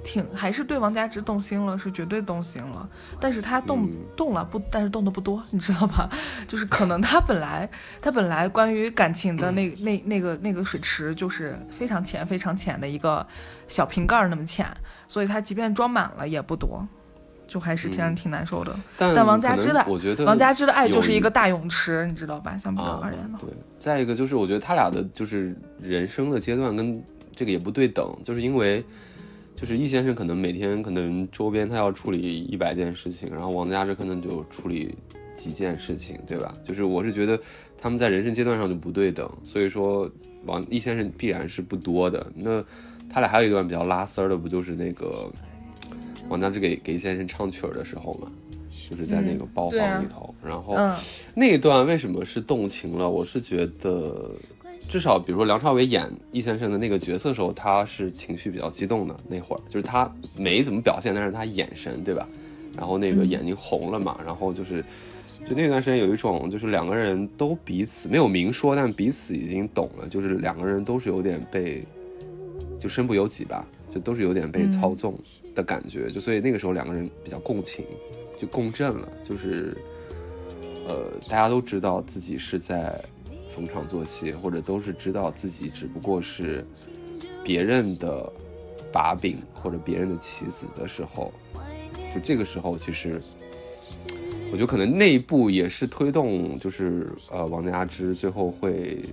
[0.04, 2.90] 挺还是对王佳芝动心了，是绝对动心了。
[3.20, 6.10] 但是他动、嗯动了不，但是动的不多，你知道吧？
[6.48, 7.70] 就是可能他本来
[8.02, 13.26] 他本来关于感情的那那那个那个水池就是非常浅非常浅的一个
[13.68, 14.66] 小瓶盖儿那么浅，
[15.08, 16.88] 所以他即便装满了也不多。
[17.48, 22.58] 就还是挺挺难受的，但但王佳可芝的能我觉得王佳芝的爱就是一个大泳池，你知道吧？
[22.58, 27.02] 相比较啊而言的话，对，再一个就是我觉得他俩的就是人生的阶段跟
[27.36, 28.84] 这个也不对等，就是因为
[29.56, 34.96] 就是易先生可能每天可能周边他要处理一百件事情，然后王佳芝可能就处理
[35.36, 36.54] 几件事情，对吧？
[36.66, 37.40] 就是我是觉得
[37.78, 40.10] 他们在人生阶段上就不对等，所以说
[40.46, 42.26] 王易先生必然是不多的。
[42.36, 42.64] 那
[43.10, 45.32] 他俩还有一段比较拉丝儿的，不就是那个
[46.30, 48.32] 王佳芝给给易先生唱曲儿的时候嘛？
[48.90, 50.96] 就是在那个包房里头，然后嗯，
[51.36, 53.10] 那一段为什么是动情了？
[53.10, 54.32] 我是觉得，
[54.88, 62.26] 至少比如说梁朝伟演易先生的那个角色的时候，他是情绪比较激动的那会儿，就是他没怎么表现，但是他眼神对吧？
[62.78, 64.82] 然后那个嗯眼睛红了嘛，然后就是，
[65.46, 71.84] 就那段时间有一种就是两个人都彼此没有明说，但彼此已经懂了，就是两个人都是有点被，
[72.80, 75.20] 就身不由己吧，就都是有点被嗯操纵
[75.58, 77.84] 的感觉，就所以那个时候两个人比较共情，
[78.40, 79.76] 就共振了，就是。
[80.90, 83.04] 呃，大家都知道自己是在
[83.50, 86.66] 逢场作戏，或者都是知道自己只不过是
[87.44, 88.32] 别人的
[88.90, 91.30] 把柄或者别人的棋子的时候，
[92.16, 93.22] 就这个时候，其实
[94.50, 99.04] 我觉得可能那一步也是推动，就是呃，王佳芝最后会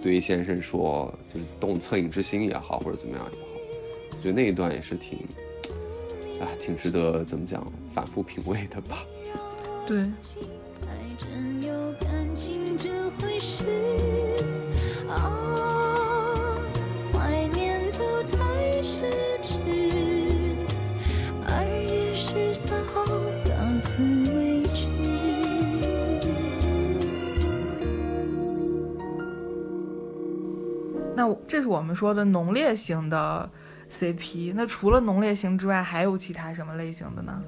[0.00, 3.46] 对先生说，就是动恻隐之心也好，或者怎么样也好，
[4.12, 5.18] 我觉得那一段也是挺，
[6.40, 9.04] 啊，挺值得怎么讲，反复品味的吧。
[9.86, 13.64] 对，还真有感情这回事
[15.08, 16.56] 啊！
[17.12, 19.04] 怀念都太奢
[19.42, 19.58] 侈。
[21.46, 23.04] 二月十三号，
[23.44, 23.50] 到
[23.82, 24.86] 此为止。
[31.14, 33.50] 那这是我们说的浓烈型的
[33.90, 34.52] CP。
[34.54, 37.42] 那除了浓烈型之外，还有其他什么类型的呢？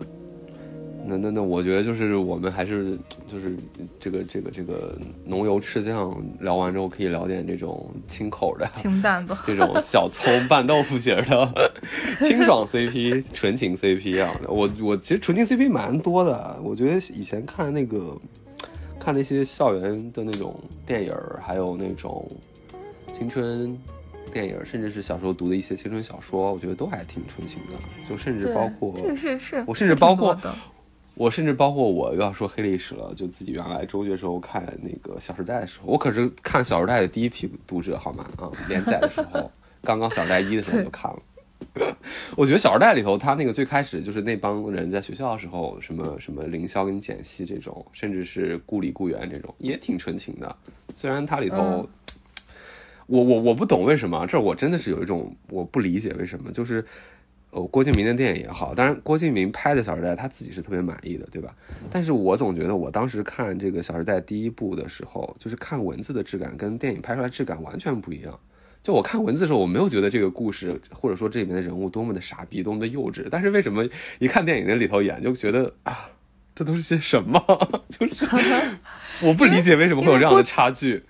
[1.05, 3.57] 那那那，我觉得就是我们还是就是
[3.98, 9.37] 这个这个这个浓油赤酱聊完之后，可以聊点这种清口的、清淡的。
[9.44, 11.72] 这种小葱拌豆腐型的
[12.22, 14.33] 清爽 CP、纯情 CP 啊。
[14.46, 18.16] 我我其实纯情 CP 蛮多的，我觉得以前看那个
[19.00, 22.31] 看那些校园的那种电影儿，还有那种
[23.12, 23.76] 青春
[24.33, 27.79] 电影，甚至是小时候读的一些青春小说，我觉得都还挺纯情的。
[28.09, 30.37] 就甚至包括这个是是，我甚至包括
[31.14, 38.25] 我甚至包括我又要说黑历史了，就自己原来中学时候看那个《小时代》的时候，我可是看《小时代》的第一批读者，好吗？
[38.38, 41.23] 啊，连载的时候，刚刚《小时代》一的时候就看了。
[42.35, 50.57] 我觉得《小时代》里头，他那个最开始就是那帮人在学校的时候，什么什么凌霄跟简溪这种，甚至是顾里顾源这种，也挺纯情的。
[50.95, 51.88] 虽然它里头，嗯
[53.12, 56.83] 我我我不懂为什么，这我真的是有一种我不理解为什么，就是
[57.51, 61.55] 呃郭敬明的电影也好，当然郭敬明拍的《小时代》他自己是特别满意的，对吧？
[61.90, 68.40] 但是我总觉得我当时看这个《小时代》第一部的时候，就是看文字的质感跟电影拍出来质感完全不一样。
[68.83, 73.27] 就我看文字的时候，我没有觉得这个故事或者说这里面的人物多么的傻逼，多么的幼稚。
[73.31, 73.87] 但是为什么
[74.20, 76.09] 一看电影那里头演，就觉得啊，
[76.55, 77.38] 这都是些什么？
[77.90, 78.25] 就是
[79.22, 81.03] 我不理解为什么会有这样的差距。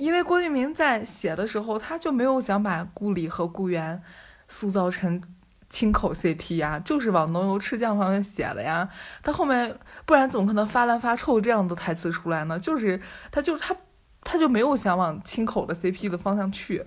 [0.00, 4.02] 因为郭敬明在写的时候，他就没有想把顾里和顾源
[4.48, 5.22] 塑造成
[5.68, 8.88] 亲口 CP 呀，就是往浓油赤酱方面写的呀。
[9.22, 12.58] 他后面不然怎么可能发烂发臭这样的台词出来呢？
[12.58, 12.98] 就是
[13.30, 13.76] 他就他
[14.22, 16.86] 他就没有想往亲口的 CP 的方向去。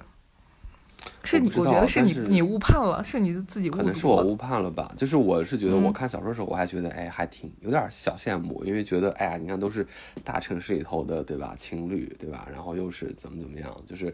[1.23, 4.05] 是你，我觉得是你是你误判了，是你自己误可能是。
[4.05, 9.85] 我误判了吧，就是我是觉得我嗯看小说的时候，我还觉得哎还挺有点小羡慕，因为觉得哎呀，你看都是
[10.23, 14.13] 大城市里头的对吧，情侣对吧，然后又是怎么怎么样，就是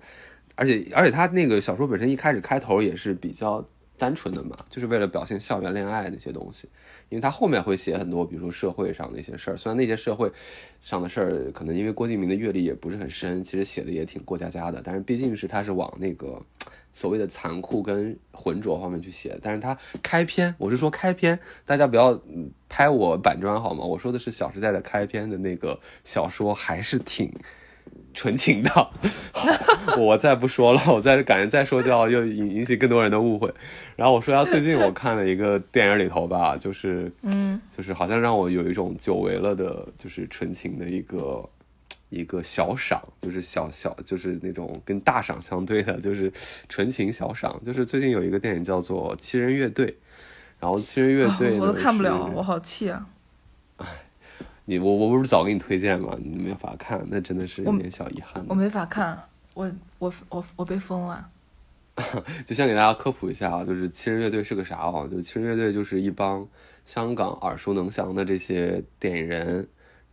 [0.55, 3.65] 而且而且他那个小说本身一开始开头也是比较
[3.97, 6.69] 单纯的嘛，就是为了表现校园恋爱那些东西，
[7.09, 10.31] 因为他后面会写很多，比如说社会上的一些事儿，虽然那些社会
[10.81, 16.39] 上的事儿可能因为郭敬明的阅历也不是很深，其实写的也挺过家家的，但是毕竟是他是往那个。
[16.91, 23.83] 所谓的残酷跟浑浊方面去写，但是它开篇，我是说开篇，大家不要嗯拍我板砖好吗？
[23.83, 27.31] 我说的是《小时代》的开篇的那个小说，还是挺
[28.13, 28.69] 纯情的。
[28.71, 33.53] 好，我再不说了，我再感觉再说就要又引引起更多人的误会。
[33.95, 41.47] 然后我说一下最近我看了一个电影里头吧，就是嗯，就是好像让我有一种久违了的，就是纯情的一个
[42.09, 46.31] 一个小赏，就是小小就是那种跟大赏相对的，就是
[46.67, 47.61] 纯情小赏。
[47.63, 49.87] 就是最近有一个电影叫做《七人乐队》，
[50.59, 53.07] 然后《七人乐队》我都看不了，我好气啊！
[54.65, 56.15] 你我我不是早给你推荐吗？
[56.21, 58.55] 你没法看，那真的是有点小遗憾的我。
[58.55, 59.19] 没法看，
[59.53, 61.29] 我我我我被封了。
[62.45, 65.07] 就先给大家科普一下啊，就是七人乐队是个啥啊？
[65.07, 66.47] 就是七人乐队就是一帮
[66.85, 69.67] 香港耳熟能详的这些电影人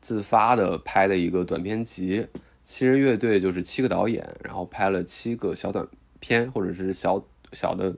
[0.07, 2.25] 自发的拍的一个短片集。
[2.64, 5.85] 七人乐队就是七个导演，然后拍了七个小短
[6.21, 7.21] 片或者是小
[7.53, 7.92] 小的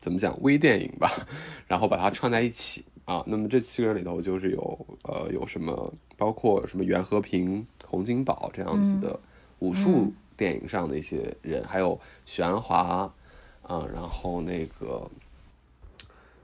[0.00, 1.06] 怎么讲微电影吧，
[1.68, 3.22] 然后把它串在一起啊。
[3.26, 9.20] 那么这七个人里头就是有呃有什么，包括什么袁和平、洪金宝这样子的
[9.58, 13.12] 武术电影上的一些人，还有许鞍华
[13.60, 15.10] 啊，然后那个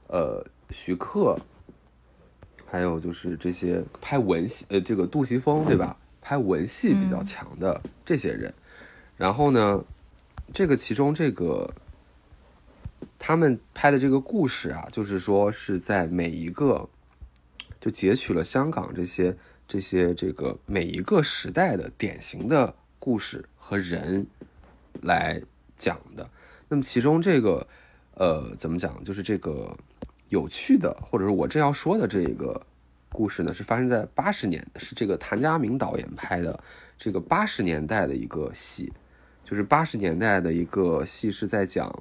[0.07, 1.35] 呃徐克，
[2.71, 5.97] 还有就是这些拍文戏呃这个杜琪峰对吧？
[6.21, 8.53] 拍文戏比较强的这些人，
[9.17, 9.83] 然后呢，
[10.53, 11.69] 这个其中这个
[13.19, 16.87] 他们拍的这个故事啊，就是说是在每一个
[17.81, 19.35] 就截取了香港这些
[19.67, 24.25] 这些这个每一个时代的典型的故事和人
[25.01, 25.41] 来
[25.75, 26.29] 讲的。
[26.69, 27.67] 那么其中这个
[28.13, 29.77] 呃怎么讲，就是这个
[30.31, 32.59] 有趣的，或者是我正要说的这个
[33.09, 36.57] 故事呢，是发生在八十年，是这个谭家明导演拍的
[36.97, 38.93] 这个八十年代的一个戏，
[39.43, 41.93] 就是八十年代的一个戏是在讲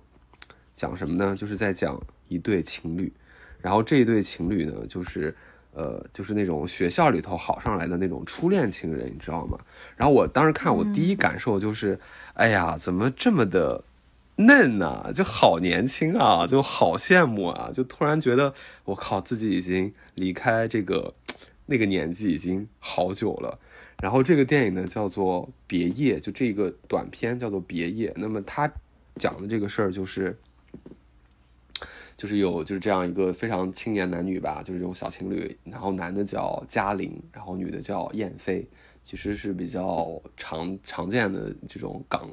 [0.76, 1.34] 讲什么呢？
[1.34, 3.12] 就是在讲一对情侣，
[3.60, 5.34] 然后这一对情侣呢，就是
[5.72, 9.58] 呃，就是那种学校里头好上来的那种初恋情人，你知道吗？
[9.96, 11.98] 然后我当时看，我第一感受就是，
[12.34, 13.82] 哎呀，怎么这么的
[14.46, 21.12] 嫩呐、就好年轻啊，就好羡慕啊，就突然觉得我靠，自己已经离开这个
[21.66, 23.58] 那个年纪已经好久了。
[24.02, 28.08] 然后这个电影呢叫做《别业》，就这个短片叫做《别业》。
[28.16, 28.70] 那么它
[29.16, 30.34] 讲的这个事儿就是，
[32.16, 38.66] 就是有就是这样一个非常青年男女吧，就是这种小情侣，然后男的叫嘉玲，然后女的叫燕飞，
[39.02, 42.26] 其实是比较常常见的这种港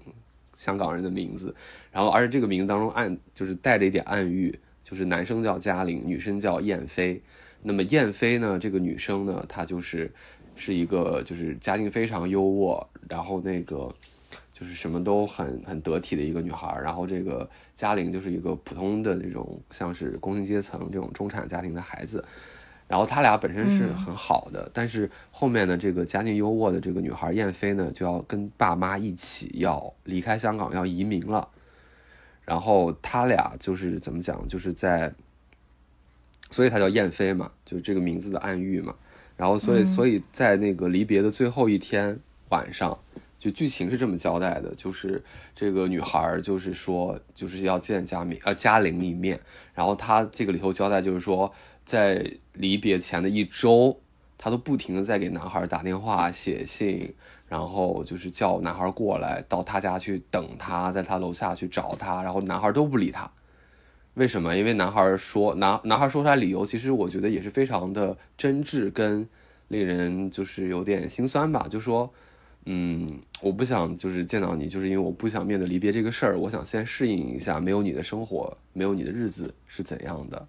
[0.57, 1.53] 香港人的名字。
[1.91, 7.21] 然后而且这个名字当中暗就是带着一点暗喻，就是男生叫嘉玲，女生叫燕飞。
[7.61, 10.11] 那么燕飞呢，这个女生呢，她就是
[10.55, 13.93] 是一个就是家境非常优渥，然后那个
[14.53, 16.79] 就是什么都很很得体的一个女孩。
[16.83, 22.23] 然后这个嘉玲就是一个普通的那种像是工薪阶层这种中产家庭的孩子。
[22.88, 31.49] 然后他俩本身是很好的，但是后面的这个家境优渥的这个女孩燕飞呢，就要跟爸妈一起要离开香港，要移民了。
[32.45, 35.13] 然后他俩就是怎么讲，就是在，
[36.49, 38.95] 所以他叫燕飞嘛，就是这个名字的暗喻嘛。
[39.35, 42.17] 然后所以所以在那个离别的最后一天
[42.47, 42.97] 晚上，
[43.38, 45.21] 就剧情是这么交代的，就是
[45.53, 49.38] 这个女孩就是说就是要见嘉敏呃嘉玲一面，
[49.75, 51.53] 然后他这个里头交代就是说。
[51.88, 53.97] 在离别前的一周，
[54.38, 57.15] 他都不停的在给男孩打电话、写信，
[57.47, 63.31] 然后就是叫男孩过来到他家去等他，在他楼下去找他，然后男孩都不理他。
[64.15, 64.57] 为什么？
[64.57, 69.25] 因为男孩说男男孩说出来理由，其实我觉得也是非常的真挚跟
[69.69, 71.67] 令人就是有点心酸吧。
[71.69, 72.11] 就说，
[72.65, 80.47] 嗯，我不想就是见到你，就是因为我不想面对离别这个事儿，我想先适应一下没有你的生活，没有你的日子是怎样的。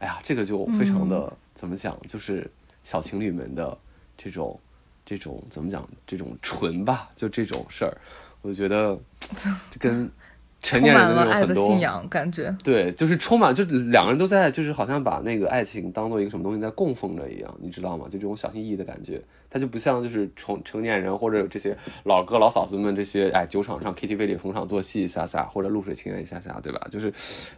[0.00, 2.50] 哎呀，这个就非常的怎么讲，就是
[2.82, 3.76] 小情侣们的
[4.16, 4.58] 这种
[5.04, 7.96] 这种怎么讲，这种纯吧，就这种事儿，
[8.42, 8.98] 我就觉得
[9.78, 10.10] 跟。
[10.58, 18.06] 成年人的那种很多信仰感觉，对，就是充满，就两个人都在，就是好像把那个爱情当做一个什么东西在供奉着一样，你知道吗？
[18.06, 26.88] 就这种小心翼翼的感觉，他就不像就是成成年人或者这些老哥老嫂子们这些，哎，酒场上 KTV 里逢场作戏一下下，或者露水情缘一下下，对吧？
[26.90, 27.12] 就是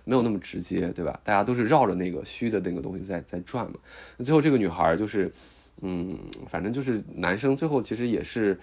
[0.04, 1.18] 没有那么直接，对吧？
[1.22, 3.78] 大家都是绕着那个虚的那个东西在在转嘛。
[4.18, 5.32] 那最后这个女孩就是，
[5.80, 6.18] 嗯，
[6.48, 8.58] 反正就是男生最后其实也是，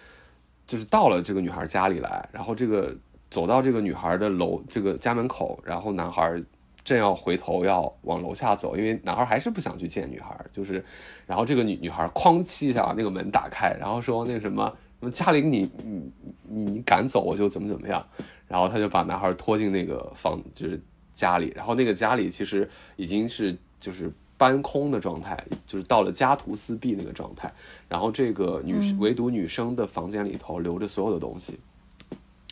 [0.67, 2.95] 就是到了这个女孩家里来，然后这个。
[3.29, 6.41] 走到这个女孩的楼这个家门口，然后男孩
[6.83, 10.85] 正要回头要往楼下走，因为男孩还是不想去见女孩，就是，
[11.25, 16.11] 然后这个女女孩哐叽一下把那个门打开，然后说那个什么什么嘉玲你你
[16.43, 18.05] 你你敢走我就怎么怎么样，
[18.47, 20.79] 然后他就把男孩拖进那个房就是
[21.13, 27.51] 家里，然后那个家里其实已经是就是搬空的状态，就是到了家徒四壁那个状态，
[27.89, 31.59] 然后这个女唯独女生的房间里头留着所有的东西。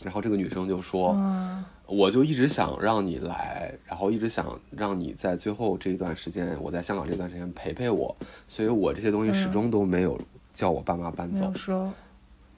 [0.03, 1.15] 然后这个女生就说
[1.87, 8.15] ：“我就一直想让你来，然后一直想让你在最后这一段时间，我在香港这段时间陪陪我，
[8.47, 10.19] 所以我这些东西始终都没有
[10.53, 11.51] 叫我爸妈搬走。
[11.53, 11.89] 收，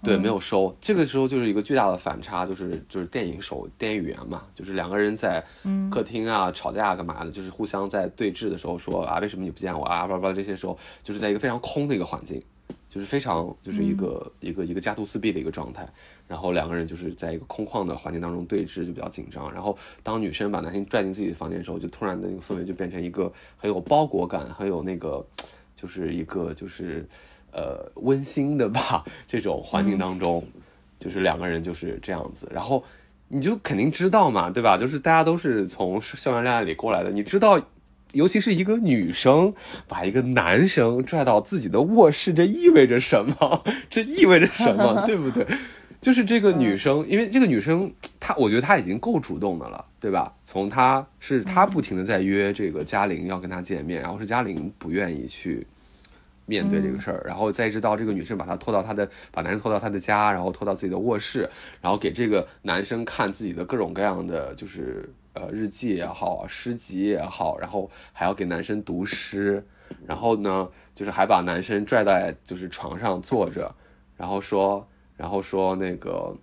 [0.02, 0.76] 对，没有收。
[0.80, 5.44] 这个时候就是一个巨大的反差，就是就是电影手电影语言嘛，就是两个人在
[5.92, 12.42] 客厅啊吵架干嘛的，就是互相在对峙的时候说啊，为什么你不见我啊，叭叭这些时候，就是在一个非常空的一个环境。”
[12.90, 15.86] 就是非常就是一个一个一个家徒四壁的一个状态，
[16.28, 19.52] 然后两个人就是在一个空旷的环境当中对峙，就比较紧张。
[19.54, 25.26] 然后当女生把男生拽进自己的房间的时候，就突然的那个氛围就变成一个很有包裹感，很有那个
[25.76, 27.06] 就是一个就是
[27.52, 30.42] 呃温馨的吧这种环境当中，
[30.98, 32.50] 就是两个人就是这样子。
[32.54, 32.82] 然后
[33.28, 34.78] 你就肯定知道嘛，对吧？
[34.78, 37.62] 就是大家都是从校园恋爱里过来的，你知道。
[38.16, 39.54] 尤其是一个女生
[39.88, 43.64] 把一个男生拽到自己的卧室，这意味着什么？
[43.90, 45.04] 这意味着什么？
[45.06, 45.46] 对不对？
[46.02, 50.32] 就是这个女生，因为这个女生，她我觉得她已经够主动的了，对吧？
[50.44, 55.66] 从她是她不停的在约这个嘉玲要跟她见面，然后是嘉玲不愿意去
[56.46, 61.50] 面对这个事儿，然后再直到这个女生把他拖到他的，把男生拖到他的家，然后拖到自己的卧室，
[61.82, 65.10] 然后给这个男生看自己的各种各样的就是。
[65.38, 69.62] 呃，日记也好，诗集也好，然后还要给男生读诗，
[70.08, 73.70] 然后呢，就是还把男生拽在就是床上坐着，
[74.16, 74.88] 然后说，
[75.18, 76.34] 然后说那个，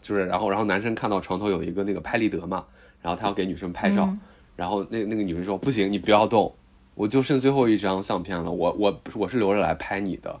[0.00, 2.64] 就是然后然后男生看到床头有一个那个拍立得嘛，
[3.02, 4.08] 然后他要给女生拍照，
[4.56, 6.50] 然后那那个女生说不行，你不要动，
[6.94, 10.40] 我就剩最后一张相片了，我我我是留着来拍你的，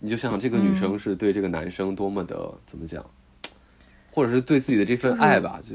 [0.00, 3.04] 你就想想这个女生是对这个男生多么的怎么讲，
[4.12, 5.74] 或者是对自己的这份爱吧，就。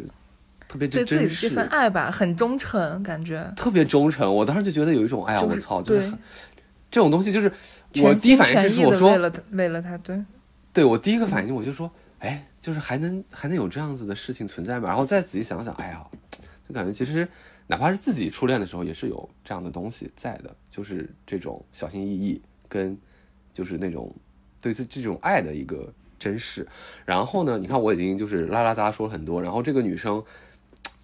[0.68, 4.34] 特别对自己的这份爱吧，很忠诚，感觉特别忠诚。
[4.34, 6.09] 我当时就觉得有一种，哎呀，我操，就是
[6.89, 7.51] 这种东西，就是
[8.01, 10.24] 我第一反应是我说为了为了他，对，
[10.72, 14.88] 对我第一个反应我就说，哎，就是还能还能有这样子的事情存在吗？
[14.88, 16.01] 然后再仔细想想，哎呀，
[16.66, 17.28] 就感觉其实
[17.72, 22.97] 哪怕是自己初恋的时候，也是有这样的东西在的，就是这种小心翼翼跟
[23.53, 24.13] 就是那种
[24.59, 26.67] 对自这种爱的一个珍视。
[27.05, 30.22] 然后呢，你看我已经就是拉拉杂说了很多，然后这个女生。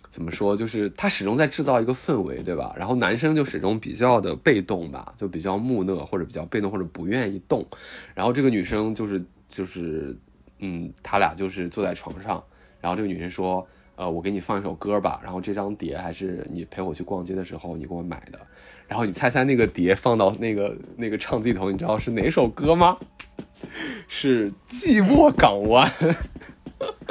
[0.10, 0.58] 怎么说？
[0.58, 2.74] 就是她始终在制造一个氛围，对吧？
[2.76, 7.64] 然后男生就始终比较的被动吧，就比较木讷或者比较被动或者不愿意动。
[8.16, 10.18] 然后这个女生就是就是，
[10.58, 12.44] 嗯，他俩就是坐在床上，
[12.82, 13.68] 然后这个女生说，
[13.98, 18.40] 呃，我给你放一首歌吧，然后这张碟还是你陪我去逛街的时候你给我买的，
[18.88, 22.98] 然后你猜猜那个碟放到那个那个唱机里头，你知道是哪首歌吗？
[24.08, 25.92] 是《寂寞港湾》，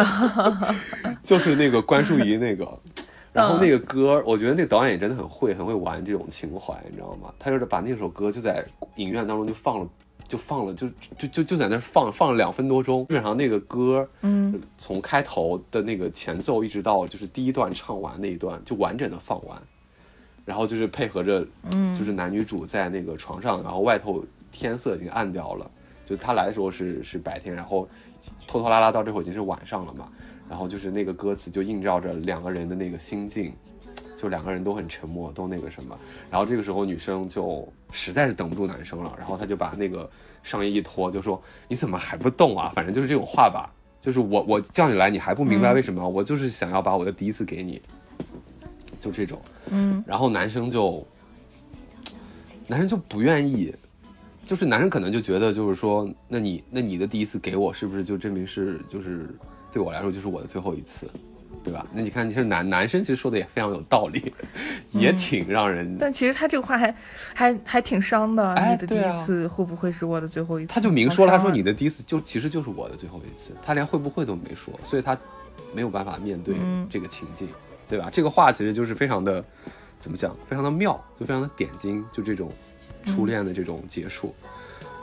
[1.23, 2.67] 就是那个关淑怡那个。
[3.37, 7.31] 然后那个歌，我觉得那个导演也真的很会，很会玩这种情怀，你知道吗？
[7.39, 8.65] 他就是把那首歌就在
[8.95, 9.89] 影院当中就放了，
[10.27, 13.07] 就放了，就就就就在那儿放放了两分多钟。
[13.07, 19.61] 基本上那个歌，嗯，从开头的那个前奏一直到就是第一段唱完那一段，就完整的放完。
[20.45, 25.71] 然后就是配合着，嗯就是男女主在那个床上，然后外头天色已经暗掉了，
[26.05, 27.89] 就他来的时候是是白天，然后
[28.47, 30.09] 拖拖拉拉到这会儿已经是晚上了嘛。
[30.49, 33.53] 然后就是那个歌词就映照着两个人的那个心境，
[34.17, 35.99] 就两个人都很沉默，都那个什么。
[36.31, 40.09] 然后这个时候女生就实在是等不住男生了，然后她就把那个
[40.43, 46.09] 上衣一脱，就说：“你怎么还不动啊？”反正就是这种话吧，就是我我叫你来，你还不明白为什么？
[46.09, 47.81] 我就是想要把我的第一次给你，
[49.01, 49.41] 就这种。
[49.71, 51.07] 嗯，然后男生就，
[52.69, 53.75] 男生就不愿意，
[54.45, 59.29] 就是男生可能就觉得就是说，那你那你的第一次给我，是不是就证明是就是
[59.73, 61.11] 对我来说就是我的最后一次，
[61.67, 61.85] 对吧？
[61.93, 64.33] 那你看，其实男男生其实说的也非常有道理，
[64.93, 66.95] 也挺让人，但其实他这个话还
[67.35, 68.55] 还还挺伤的。
[68.55, 70.73] 哎你的第一次会不会是我的最后一次？
[70.73, 75.19] 他就明说了，他说你的第一次就其实就是我的最后一次，他连会不会都没说，所以他
[75.75, 77.49] 没有办法面对嗯这个情境，
[77.91, 78.09] 对吧？
[78.13, 79.45] 这个话其实就是非常的
[79.99, 82.53] 怎么讲，非常的妙，就非常的点睛，就这种
[83.05, 84.33] 初恋的这种结束。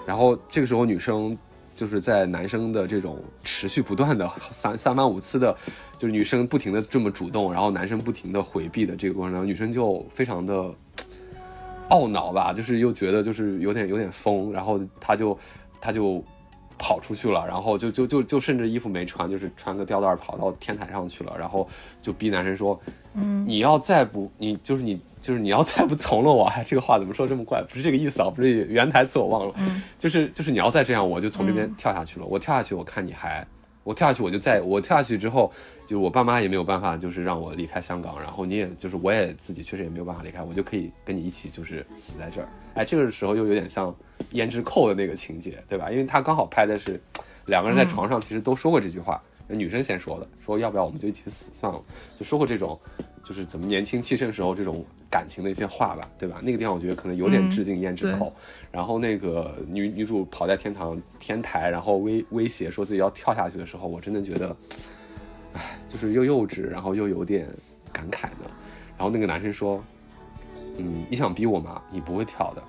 [0.06, 1.38] 然后这个时候女生
[1.76, 5.56] 就是在男生的这种持续不断的三三番五次的，
[5.98, 10.72] 就是女生不停的这么主动，然后男生不停的回避的这个过程当中，女生就非常的
[11.90, 15.38] 懊恼吧，就是又觉得就是有点有点疯，然后她就
[15.82, 16.24] 她就
[16.78, 21.68] 跑出去了，然后就就就就甚至衣服没穿，就是穿个吊带跑到天台上去了，然后
[22.02, 22.80] 就逼男生说，
[23.14, 27.62] 嗯，你要再不你就是你就是你要再不从了我，哎，这个话怎么说这么怪？
[27.64, 32.26] 不是这个意思啊，不是原台词我忘了，嗯就是就是你要再这样，我就从这边嗯跳下去了。
[32.26, 33.46] 我跳下去，我看你还，
[33.84, 35.52] 我跳下去我就再我跳下去之后，
[35.86, 42.48] 就是我爸妈也没有办法，就是让我离开香港，然后你也就是我也自己确实也没有办法离开，我就可以跟你一起就是死在这儿。
[42.74, 43.96] 哎，这个时候又有点像
[44.32, 45.92] 胭脂扣的那个情节，对吧？
[45.92, 47.00] 因为他刚好拍的是
[47.46, 51.80] 两个人在床上，其实都说过这句话，那女生先说的，说要不要我们就一起死算了，
[52.18, 52.80] 就说过这种
[53.24, 56.40] 就是怎么年轻气盛时候这种感情的一些话吧，对吧？
[56.42, 58.34] 那个地方我觉得可能有点嗯致敬胭脂对扣。
[58.72, 64.56] 然后那个女女主跑在天堂天台，然后威威胁说自己要跳下去的时候，我真的觉得，
[65.54, 67.48] 唉，就是又幼稚，然后又有点
[67.92, 68.50] 感慨的。
[68.98, 69.84] 然后那个男生说，
[70.78, 71.82] 嗯，你想逼我吗？
[71.92, 72.64] 你不会跳的，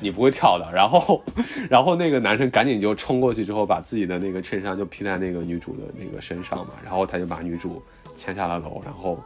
[0.00, 0.70] 你不会跳的。
[0.72, 1.22] 然后，
[1.70, 7.82] 然后那个男生赶紧就冲过去之后，把自己的那个衬衫就披在那个女主的那个身上嘛，然后他就把女主
[8.14, 9.18] 牵下了楼，然后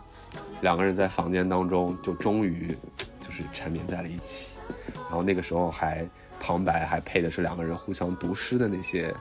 [0.61, 2.76] 两个人在房间当中就终于
[3.20, 4.59] 就是缠绵在了一起。
[4.94, 6.07] 然后那个时候还
[6.38, 9.14] 旁白还配的是两个人互相读诗的那些，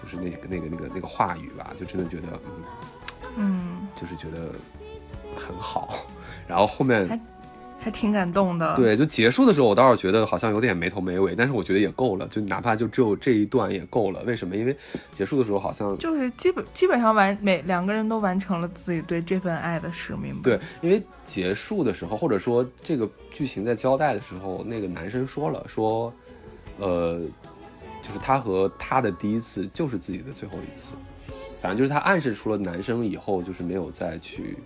[0.00, 2.64] 就是那个那个那个那个话语吧，就真的觉得嗯，
[3.38, 4.52] 嗯，就是觉得
[5.36, 6.06] 很好。
[6.48, 7.20] 然后后面还
[7.80, 14.20] 还挺感动的。，对，就结束的时候，我倒是觉得好像有点没头没尾，但是我觉得也够了，就哪怕就只有这一段也够了。
[14.24, 14.56] 为什么？
[14.56, 14.76] 因为
[15.12, 20.40] 结束的时候好像就是基本基本上完每两个人都完成了自己对这份爱的使命吧。
[20.42, 26.12] 对，因为结束的时候，或者说这个剧情在交代的时候，那个男生说了，说，
[26.78, 27.20] 呃，
[28.02, 30.94] 就是他和他的第一次就是自己的最后一次，
[31.60, 34.56] 反正就是他暗示出了男生以后就是没有再去，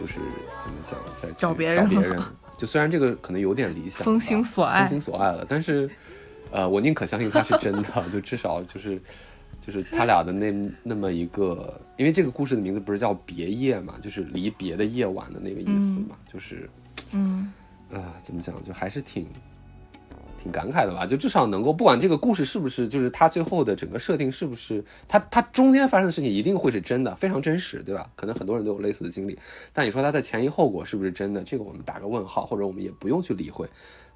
[0.00, 0.20] 就是
[0.62, 2.22] 怎么讲，再去找别人找别人。
[2.56, 5.88] 就虽然这个可能有点理想吧，封心所爱封心所爱了，但是，
[6.50, 9.00] 呃，我宁可相信他是真的， 就至少就是。
[9.60, 16.70] 就是他俩的那那么一个，因为这个故事的名字不是叫别夜嘛，就是离别的夜晚的那个意思嘛，就是
[17.12, 17.52] 嗯，
[17.92, 19.28] 啊、怎么讲，就还是挺
[20.48, 21.04] 挺感慨的吧。
[21.04, 28.10] 就至少能够，不管这个故事是不是，就是它最后的整个设定是不是，它它中间发生的事情一定会是真的，非常真实，对吧？
[28.16, 29.38] 可能很多人都有类似的经历，
[29.72, 33.68] 但你说它的前因后果是不是真的，这个我们打个问号，或者我们也不用去理会。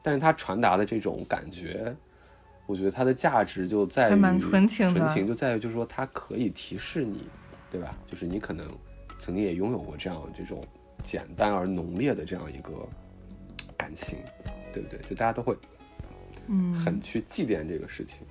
[0.02, 1.94] 但是它传达的这种感觉，
[2.66, 7.26] 我觉得它的价值就在于蛮纯情的纯情就在于就是说它可以提示你，
[7.70, 7.94] 对吧？
[8.10, 8.66] 就是你可能
[9.18, 10.64] 曾经也拥有过这样这种
[11.04, 12.72] 简单而浓烈的这样一个
[13.76, 14.18] 感情，
[14.72, 14.98] 对不对？
[15.08, 15.56] 就大家都会
[16.46, 18.26] 嗯，很去祭奠这个事情，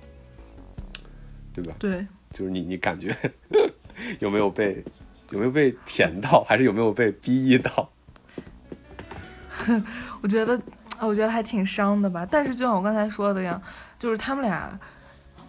[1.52, 1.74] 对吧？
[1.78, 3.14] 对，就是你你感觉
[4.20, 4.82] 有没有被
[5.30, 7.90] 有没有被甜到， 还是有没有被逼抑到？
[10.22, 10.60] 我觉得，
[11.00, 12.26] 我觉得还挺伤的吧。
[12.28, 13.60] 但是就像我刚才说的一样，
[13.98, 14.78] 就是他们俩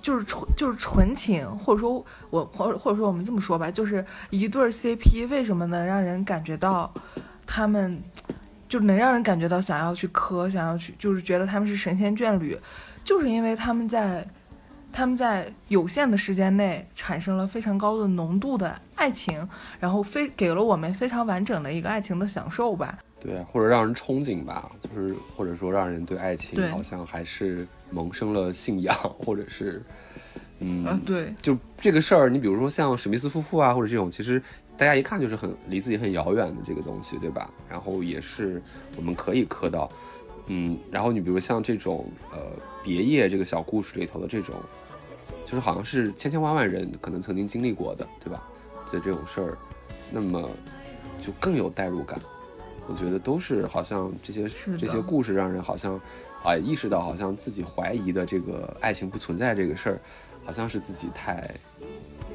[0.02, 6.94] 就是纯就是纯情，或者说我或者或者说我们这么说吧，就是一对儿 CP 为什么能让人感觉到
[7.46, 8.02] 他们
[8.74, 12.58] 就能让人感觉到想要去磕，想要去就是觉得他们是神仙眷侣，
[13.04, 14.28] 就是因为他们在
[14.92, 19.48] 他们在有限的时间内产生了非常高的浓度的爱情，
[19.80, 22.98] 然后非给了我们非常完整的一个爱情的享受吧。
[23.20, 29.84] 对啊，或者让人憧憬吧，就是或者说让人对爱情好像还是萌生了信仰， 或者是
[30.62, 34.42] 嗯，嗯，对，就这个事儿，你比如说像史密斯夫妇啊，或者这种，其实
[34.78, 37.50] 大家一看就是很离自己很遥远的这个东西，对吧？
[37.70, 38.62] 然后也是
[38.98, 39.90] 我们可以磕到，
[40.48, 42.40] 嗯，然后你比如像这种呃
[42.84, 44.56] 别业这个小故事里头的这种，
[45.46, 48.44] 就是好像是千千万万人可能曾经经历过的，对吧？
[48.92, 49.58] 就这种事儿，
[50.12, 50.50] 那么
[51.22, 52.20] 就更有代入感。
[52.86, 56.00] 我觉得都是好像这些这些故事让人好像
[56.44, 60.02] 啊意识到，好像自己怀疑的这个爱情不存在这个事儿，
[60.46, 61.50] 好像是自己太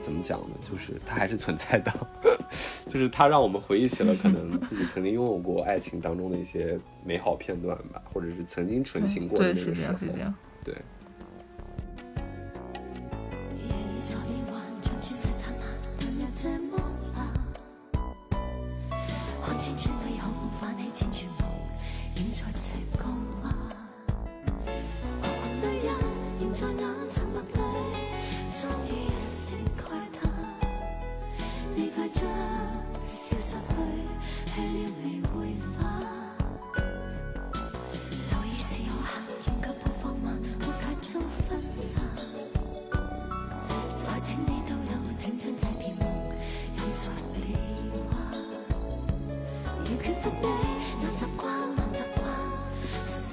[0.01, 0.57] 怎么讲呢？
[0.69, 1.93] 就是它还是存在的，
[2.87, 10.07] 就是它让我们回忆起了可能自己曾经拥有过爱情当中的一些美好片段吧，或者是曾经纯情过的那个时候是。
[10.13, 10.35] 这样。
[10.65, 10.75] 对，
[13.55, 15.63] 夜已在變幻，像鑽石燦爛，
[15.99, 16.73] 但又這麼
[17.15, 17.19] 藍。
[19.45, 19.89] 看似轉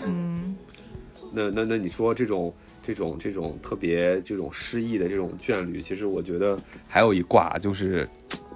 [0.07, 0.55] 嗯，
[1.31, 6.57] 那那那你说这种这种这种特别这种诗意的这种眷侣，其实我觉得
[6.87, 8.07] 还有一卦就是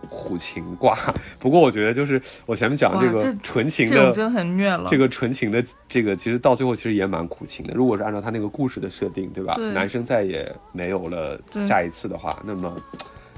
[0.08, 0.98] 虎情卦。
[1.40, 4.86] 不过我觉得就是我前面讲哇这个纯情的真的很虐了。
[4.88, 7.74] 这个纯情的这个，其实到最后其实也蛮苦情的。
[7.74, 9.56] 如果是按照他那个故事的设定，对吧？
[9.56, 12.76] 对男生再也没有了下一次的话，那么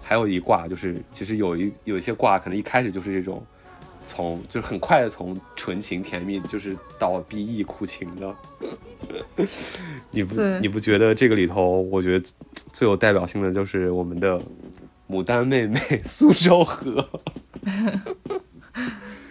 [0.01, 3.43] 还有一卦就是，其实有一有一些卦可能一开始就是这种。
[4.03, 8.35] 从就是很快的从纯情甜蜜，就是到 B E 苦情的，
[10.09, 12.25] 你不你不觉得这个里头，我觉得
[12.73, 14.41] 最有代表性的就是我们的
[15.11, 17.05] 牡丹妹妹 苏州河。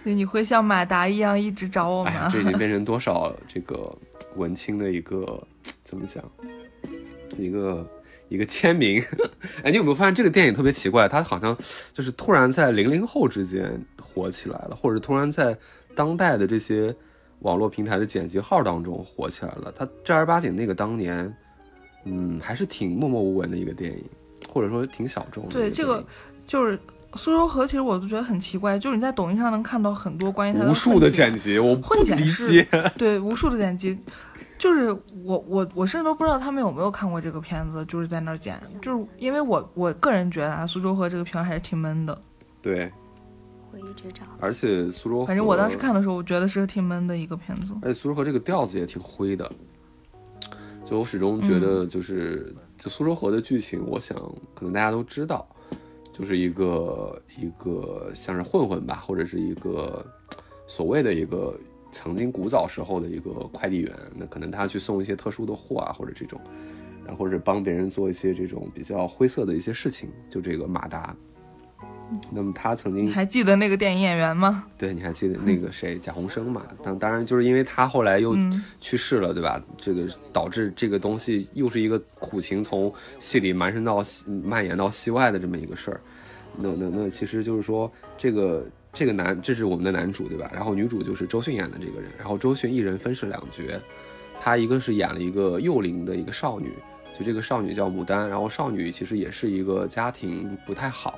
[0.03, 2.29] 你会像马达一样一直找我吗？
[2.31, 3.91] 这已经变成多少这个
[4.35, 5.41] 文青的一个
[5.83, 6.23] 怎么讲，
[7.37, 7.87] 一个
[8.29, 9.01] 一个签名。
[9.63, 11.07] 哎，你有没有发现这个电影特别奇怪？
[11.07, 11.55] 它好像
[11.93, 15.55] 就是突然在零零后之间火起来了，或者突然在
[15.93, 16.93] 当代的这些
[17.39, 19.71] 网络平台的剪辑号当中火起来了。
[19.75, 21.31] 它正儿八经那个当年，
[22.05, 24.03] 嗯，还是挺默默无闻的一个电影，
[24.51, 26.05] 或者说挺小众的对这个
[26.45, 26.77] 就是
[27.15, 32.67] 苏州河，其实我都觉得很奇怪，就是你在抖音上能看到很多关于它无数的剪辑，我不混剪理解。
[32.97, 33.97] 对，无数的剪辑，
[34.57, 34.91] 就是
[35.23, 42.21] 我我我甚至都不知道他们有没有看过这个片子，就是在那儿剪，就是因为我我个人觉得啊，苏州河这个片儿还是挺闷的，
[42.61, 42.91] 对，
[43.71, 44.23] 会一直找。
[44.39, 47.73] 而且苏州河，反正我当时看的时候，我觉得是挺闷的一个片子。
[47.81, 49.51] 而且苏州河这个调子也挺灰的，
[50.85, 54.17] 就我始终觉嗯得就是、就苏州河的剧情，我想
[54.55, 55.47] 可能大家都知道，
[56.11, 60.03] 就是一个一个像是混混吧，或者是一个
[60.65, 61.55] 所谓的一个
[61.91, 66.41] 曾经古早时候的一个快递员，那可能他去送一些特殊的货啊，或者这种，
[67.05, 71.15] 然后是帮别人做一些这种比较灰色的一些事情，就这个马达。
[72.31, 74.65] 那么他曾经你还记得那个电影演员吗？
[74.77, 76.65] 对，你还记得那个谁贾宏声嘛？
[76.83, 79.61] 当当然就是因为他后来又嗯去世了，对吧？
[79.77, 86.01] 这个导致这个东西又是一个苦情从戏里蔓伸到戏蔓延到戏外的这么一个事儿。
[86.57, 90.51] 那那那其实就是说，这个这个男这是我们的男主对吧？
[90.53, 93.63] 然后女主就是周迅演的这个人，然后周迅一人分饰两角，
[94.41, 96.73] 她一个是演了一个幼龄的一个少女，
[97.17, 101.17] 就这个少女叫牡丹，然后少女其实也是一个家庭不太好。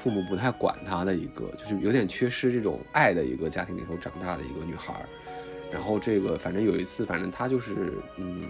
[0.00, 5.04] 父母不太管她的一个，就是有点缺失这种爱的一个家庭里头长大的一个女孩儿。
[5.70, 8.44] 然后这个反正有一次，反正她就是嗯，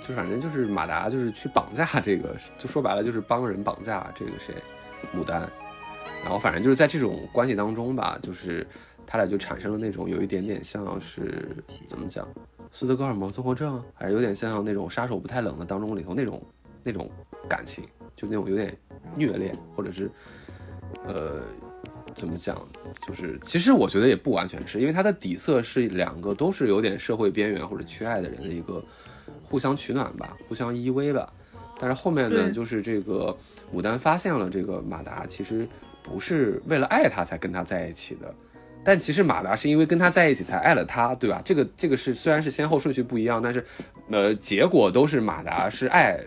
[0.00, 4.54] 就反正就是马达就是去绑架这个，就说白了就是帮人绑架这个谁，
[5.12, 5.50] 牡丹。
[6.22, 8.64] 然后反正就是在这种关系当中吧，就是
[9.04, 11.56] 他俩就产生了那种有一点点像是
[11.88, 12.28] 怎么讲，
[12.70, 16.40] 斯德哥尔摩综合症，还是有点像那种杀手不太冷的当中里头那种
[16.84, 17.10] 那种
[17.48, 17.84] 感情，
[18.14, 18.76] 就那种有点
[19.14, 20.10] 虐恋，或者是
[21.06, 21.40] 呃，
[22.14, 22.56] 怎么讲？
[23.06, 28.82] 就是其实我觉得也不完全是，因为它的底色是两个都是有点社会边缘或者缺爱的人的一个
[29.42, 31.32] 互相取暖吧，互相依偎吧。
[31.78, 33.36] 但是后面呢，就是这个
[33.74, 35.68] 牡丹发现了这个马达其实
[36.02, 38.34] 不是为了爱他才跟他在一起的，
[38.82, 41.42] 但其实马达是因为跟他在一起才爱了他，对吧？
[41.44, 43.62] 这个这个是虽然是先后顺序不一样，但是
[44.10, 46.18] 呃结果都是马达是爱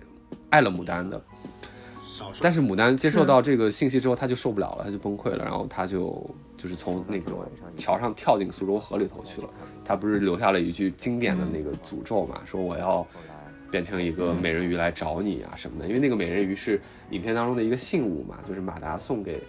[0.52, 1.20] 爱了牡丹的。
[2.42, 7.32] 但是牡丹接受到这个信息之后，他就受不了了，他就崩溃了，然后他就就是从那个
[7.78, 9.50] 桥上跳进苏州河里头去了。
[9.84, 13.06] 他不是留下了一句经典的那个诅咒嘛，说我要
[13.72, 15.88] 变成一个美人鱼来找你啊什么的。
[15.88, 19.42] 因为那个美人鱼是影片当中的一个信物嘛，就是马达送给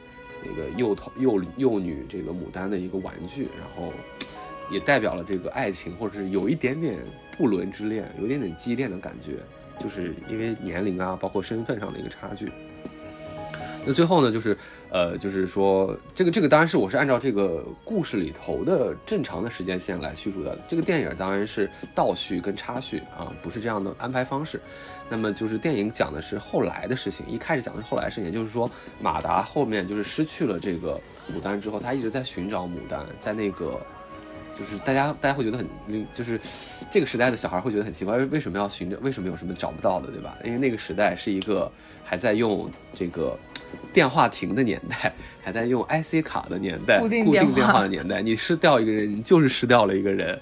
[0.45, 3.93] 那个幼童幼幼女这个牡丹的一个玩具，然后
[4.71, 6.99] 也代表了这个爱情，或者是有一点点
[7.37, 9.39] 不伦之恋，有一点点畸恋的感觉，
[9.81, 12.53] 就是因为年龄啊，包括身份上的一个差距。
[13.85, 14.55] 那最后呢，就是
[14.91, 20.59] 呃，就是说这个这个当然是我是按照这个故事里头的正常的时间线来叙述的。
[20.69, 24.61] 这个电影当然是倒叙跟插叙啊，不是这样的安排方式。
[25.09, 28.71] 那么就是电影讲的是后来的事情，一开始讲的是后来的事情，也就是说
[29.01, 31.01] 马达后面就是失去了这个
[31.35, 33.81] 牡丹之后，他一直在寻找牡丹，在那个。
[34.61, 35.67] 就是大家，大家会觉得很，
[36.13, 36.39] 就是
[36.91, 38.97] 这个时代的小孩会觉得很奇怪，为为什么要寻找？
[38.99, 40.37] 为什么有什么找不到的，对吧？
[40.45, 41.73] 因为那个时代是一个
[42.05, 43.39] 还在用这个
[43.91, 48.21] 电话亭的年代，还在用 IC 卡的年代，固定电话电话的年代。
[48.21, 50.39] 你失掉一个人，你就是失掉了一个人，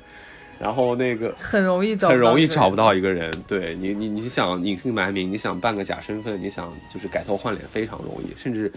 [0.59, 2.77] 然后那个很容易找，很容易找不。
[2.77, 3.31] 到一个人。
[3.47, 8.33] 对你，你你想隐姓埋名，你想办个假身份，你想就是改头换脸，非常容易。
[8.37, 8.73] 甚至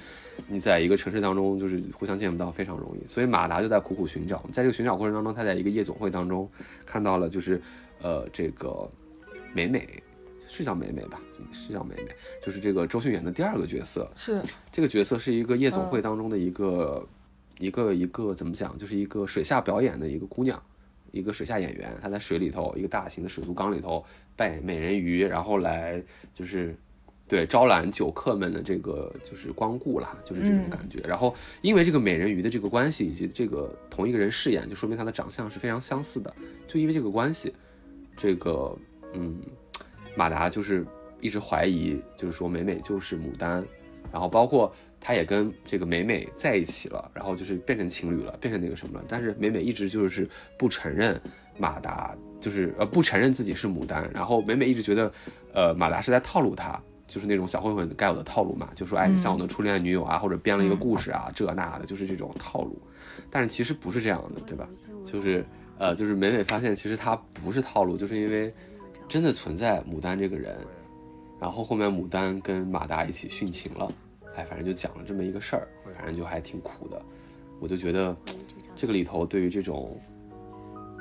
[0.47, 3.07] 你在一个城市当中，就是互相见不到，非常容易。
[3.07, 6.49] 所以马达就在苦苦寻找，在这个寻找过程当中，他在一个夜总会当中
[6.85, 7.61] 看到了，就是
[8.01, 8.89] 呃，这个
[9.53, 9.87] 美美
[10.47, 11.19] 是叫美美吧？
[11.51, 12.07] 是叫美美，
[12.43, 14.09] 就是这个周迅演的第二个角色。
[14.15, 17.07] 是这个角色是一个夜总会当中的一个、
[17.59, 20.61] 一个一个怎么讲，就是一个水下表演的一个姑娘，
[21.11, 24.03] 一个水下演员，他在水里头一个大型的水族缸里头
[24.35, 26.01] 扮演美人鱼，然后来
[26.33, 26.75] 就是
[27.27, 30.99] 对招揽酒客们的这个就是光顾啦，就是这种感觉。
[31.01, 36.33] 然后因为这个美人鱼的这个关系以及这个同一个人饰演，就说明他的长相是非常相似的。
[36.67, 37.53] 就因为这个关系，
[38.17, 38.77] 这个
[39.13, 39.39] 嗯，
[40.15, 40.85] 马达就是
[41.19, 43.63] 一直怀疑，就是说美美就是牡丹，
[44.11, 49.05] 然后包括他也跟这个美美在一起了，然后就是变成情侣了，变成那个什么了。
[49.09, 51.19] 但是美美一直就是不承认
[51.57, 55.11] 马达，就是呃不承认自己是牡丹，然后美美一直觉得，
[55.53, 56.81] 呃马达是在套路她。
[57.07, 62.81] 就是那种小混混该有的套路嘛，就说哎，你像我的初恋女友啊，或者编了一个故事啊，这那的，就是这种套路。
[63.29, 64.65] 但是其实不是这样的，对吧？
[65.03, 65.43] 就是
[65.77, 68.53] 呃，就是美美发现其实她不是套路，就是因为
[69.09, 70.55] 真的存在牡丹这个人。
[71.37, 73.91] 然后后面牡丹跟马达一起殉情了，
[74.35, 75.67] 哎，反正就讲了这么一个事儿，
[75.97, 77.01] 反正就还挺苦的。
[77.59, 78.15] 我就觉得
[78.75, 79.99] 这个里头对于这种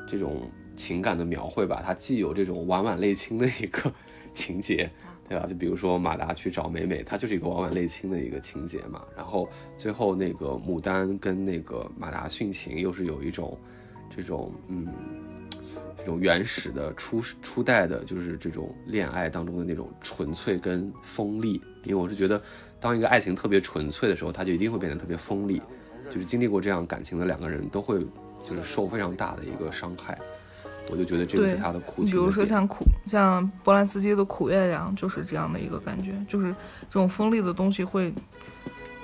[0.06, 3.92] 这种情感的描绘吧，它既有这种婉婉泪倾的一个
[4.34, 4.90] 情节，
[5.28, 5.46] 对吧？
[5.46, 9.04] 就比如说马达去找美美，它就是一个婉婉泪倾的一个情节嘛。
[9.16, 13.58] 然后最后那个牡丹跟那个马达殉情，又是有一种
[14.08, 14.86] 这种嗯。
[15.98, 21.60] 这种原始的初初代的，就是这种恋爱当中的那种纯粹跟锋利。
[21.84, 22.42] 因为我是觉得，
[22.80, 25.62] 当一个爱情特别纯粹的时候，它就一定会变得特别锋利。
[26.10, 28.00] 就是经历过这样感情的两个人，都会
[28.42, 30.18] 就是受非常大的一个伤害。
[30.90, 36.48] 我就觉得这个是他的苦情的比如说像苦，像波兰斯基的《苦月亮》，就是这样的一个感觉，就是
[36.88, 38.12] 这种锋利的东西会，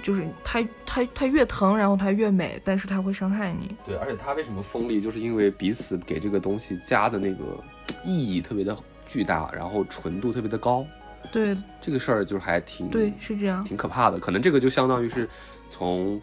[0.02, 3.76] 就是它它它越疼，然后它越美，但是它会伤害你。
[3.84, 7.62] 对，而且它为什么锋利，就是因为彼此给这个东西加的那个
[8.04, 10.84] 意义特别的巨大，然后纯度特别的高。
[11.32, 13.62] 对这个事儿就是还挺对，是这样。
[13.64, 14.18] 挺可怕的。
[14.18, 15.28] 可能这个就相当于是
[15.68, 16.20] 从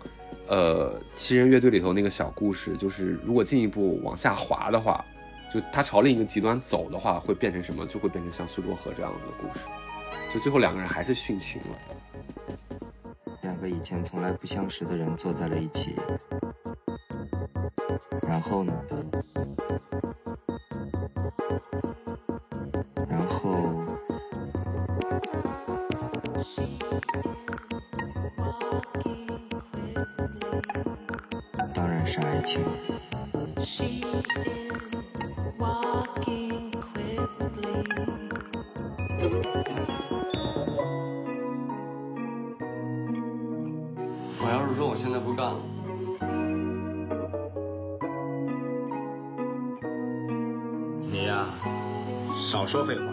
[0.47, 5.03] 呃七人乐队里头那个小故事，就是如果进一步往下滑的话，
[5.53, 7.85] 就他朝另一个极端走的话，会变成什么？
[7.85, 9.65] 就会变成像苏州河这样子的故事。
[10.33, 11.77] 就最后两个人还是殉情了。
[13.43, 15.95] 两个以前从来不相识的人坐在了一起，
[18.27, 18.73] 然后呢？
[52.73, 53.05] 说废话。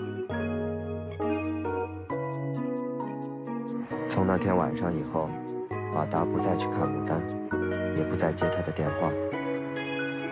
[4.09, 5.29] 从那天晚上以后，
[5.93, 7.21] 马达不再去看牡丹，
[7.95, 9.11] 也不再接她的电话。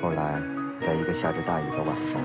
[0.00, 0.40] 后来，
[0.80, 2.18] 在一个下着大雨的晚上，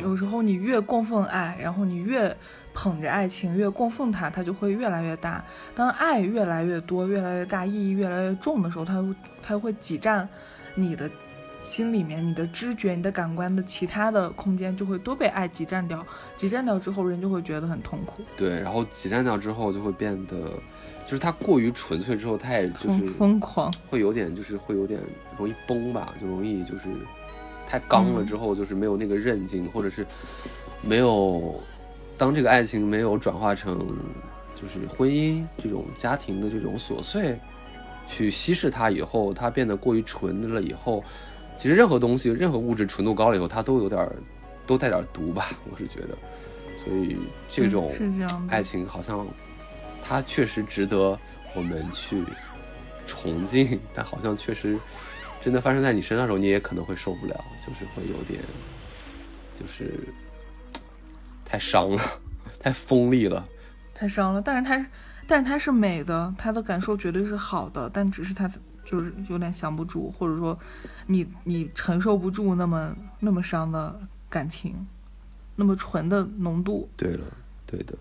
[0.00, 2.34] 有有时候你越供奉爱，然后你越
[2.72, 5.44] 捧着爱情，越供奉它，它就会越来越大。
[5.74, 10.26] 当爱越来越多、越来越大、意义越来越重的时候，它会它会挤占
[10.74, 11.10] 你的
[11.68, 16.04] 心里面、你的知觉、你的感官的其他的空间，就会都被爱挤占掉。
[16.34, 20.52] 挤占掉之后，人就会觉得很痛苦，对，然后挤占掉之后就会变得，
[21.06, 23.70] 就是它过于纯粹之后，它也就是疯狂。
[23.90, 24.98] 会有点就是会有点
[25.36, 26.88] 容易崩吧，就容易就是
[27.66, 30.06] 太刚了嗯之后，就是没有那个韧劲，或者是
[30.80, 31.60] 没有
[32.16, 33.86] 当这个爱情没有转化成
[34.54, 37.38] 就是婚姻这种家庭的这种琐碎
[38.06, 41.04] 去稀释它以后，它变得过于纯了以后，
[41.58, 44.16] 其实任何东西任何物质纯度高了以后，它都有点儿
[44.66, 46.16] 都带点儿毒吧， 我是觉得，
[46.76, 47.16] 所以
[47.48, 49.26] 这嗯种爱情好像
[50.02, 51.18] 它确实值得
[51.54, 52.22] 我们去
[53.06, 54.78] 崇敬，但好像确实
[55.40, 58.40] 真的发生在你身上的时候，你也可能会受不了，就是会有点，
[59.58, 59.92] 就是
[61.44, 62.02] 太伤了，
[62.60, 63.46] 太锋利了。
[63.94, 64.86] 太伤了，但是它，
[65.26, 68.48] 但是它是美的，它的感受绝对是好的，但只是它
[68.90, 70.58] 就是有点降不住，或者说
[71.08, 74.74] 你你承受不住那么那么伤的感情，
[75.56, 76.88] 那么纯的浓度。
[76.96, 77.26] 对了，
[77.66, 77.94] 对的，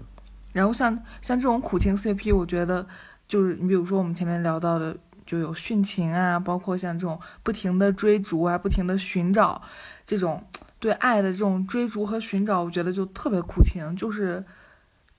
[0.53, 2.87] 然后像像这种苦情 CP，我觉得
[3.27, 9.61] 就是你比如说我们前面聊到的，就有殉情啊，包括像这种不停的追逐啊，不停的寻找，
[10.05, 10.41] 这种
[10.79, 14.41] 对爱的这种追逐和寻找，我觉得就特别苦情，就是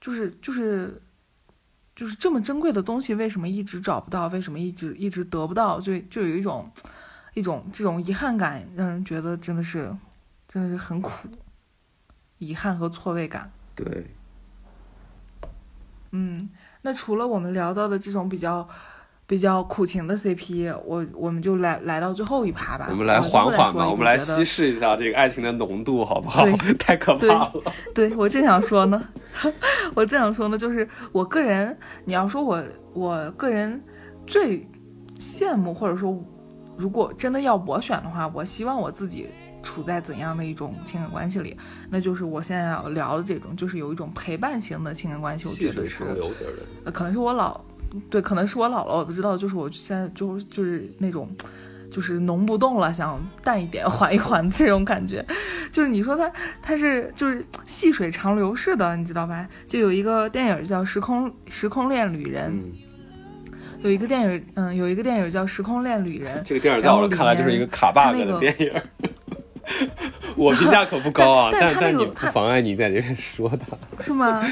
[0.01, 0.99] 就是就是
[1.99, 4.27] 就是这么珍贵的东西，为什么一直找不到？
[4.27, 5.81] 为什么一直一直得不到？
[5.81, 6.71] 就就有一种
[7.33, 9.93] 一种这种遗憾感，让人觉得真的是
[10.47, 11.27] 真的是很苦，
[12.37, 13.51] 遗憾和错位感。
[13.75, 14.15] 对，
[16.11, 16.49] 嗯，
[16.83, 18.65] 那除了我们聊到的这种比较
[19.29, 22.87] 比较苦情的 CP，我我们就来来到最后一趴吧。
[22.89, 26.73] 我们来缓缓吧，我们来稀释一下这个爱情的浓度，好不好对？
[26.79, 27.53] 太可怕了。
[27.93, 29.07] 对我正想说呢，
[29.93, 32.63] 我正想说呢，就是我个人，你要说我
[32.95, 33.79] 我个人
[34.25, 34.67] 最
[35.19, 36.19] 羡慕，或者说
[36.75, 39.27] 如果真的要我选的话，我希望我自己
[39.61, 41.55] 处在怎样的一种情感关系里，
[41.91, 46.03] 那就是我现在要聊的这种，就是有一种陪伴型的情感关系，我觉得是
[46.83, 47.61] 呃，可能是我老，
[48.09, 51.29] 对，可能是我老了，我不知道，就是我现在就就是那种，
[51.91, 55.25] 就是浓不动了，想淡一点， 缓一缓这种感觉，
[55.71, 56.31] 就是你说它
[56.61, 59.47] 它是就是细水长流似的，你知道吧？
[59.67, 62.71] 就有一个电影叫《时空时空恋旅人》，嗯，
[63.81, 68.73] 有一个电影，嗯，有一个电影叫《时空恋旅人》， 这个电影在我看来就是一个卡 bug 的电影。
[70.35, 73.77] 我评价可不高啊，但但你不妨碍你在这边说它。
[74.01, 74.43] 是吗？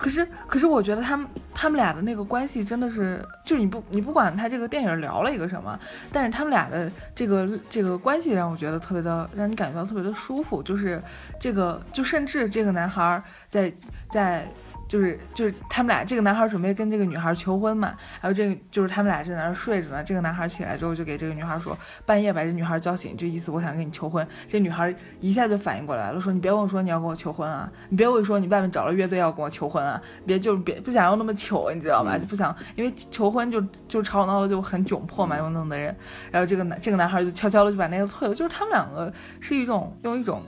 [0.00, 5.78] 可是可是我觉得他们他们俩的那个关系真的是，就是你不你不管他这个电影聊了一个什么，
[6.10, 10.62] 但是他们俩的这个这个关系让我觉得特别的，让你感觉到特别的舒服。
[10.62, 11.02] 就是
[11.38, 13.70] 这个，就甚至这个男孩在
[14.08, 14.48] 在。
[14.90, 24.26] 就是就是他们俩，这个男孩准备跟这个女孩求婚嘛，还有这个就是他们俩在那儿睡着呢，这个男孩起来之后就给这个女孩说，半夜把这女孩叫醒，就意思我想跟你求婚。
[24.48, 32.16] 这女孩一下就反应过来了，说你别跟我说你要跟我求婚啊，你别跟我说你外面找了乐队要跟我求婚啊，别就是别不想要那么糗，你知道吧？
[32.16, 35.94] 嗯就不想因为求婚就就吵闹的就很窘迫嘛，又弄的人。
[36.32, 40.42] 然后这个男这个男孩就悄悄的就把那个退了，就是他们两个是一种用一种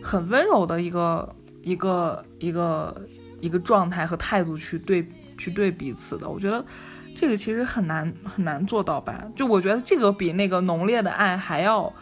[0.00, 5.06] 很温柔的一个一个一个一个状态和态度去对
[5.38, 6.64] 去对彼此的，我觉得
[7.14, 9.26] 这个其实很难很难做到吧？
[9.34, 11.92] 就我觉得这个比那个浓烈的爱还要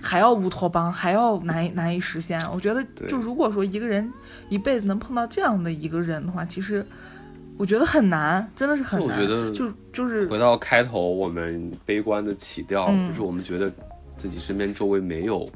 [0.00, 2.40] 还要乌托邦，还要难以难以实现。
[2.50, 4.10] 我觉得就如果说一个人
[4.48, 6.84] 一辈子能碰到这样的一个人的话，其实
[7.58, 9.18] 我觉得很难，真的是很难。
[9.18, 13.70] 我觉得就就是回到开头我们悲观的起调，嗯就是我们觉得
[14.16, 15.48] 自己身边周围没有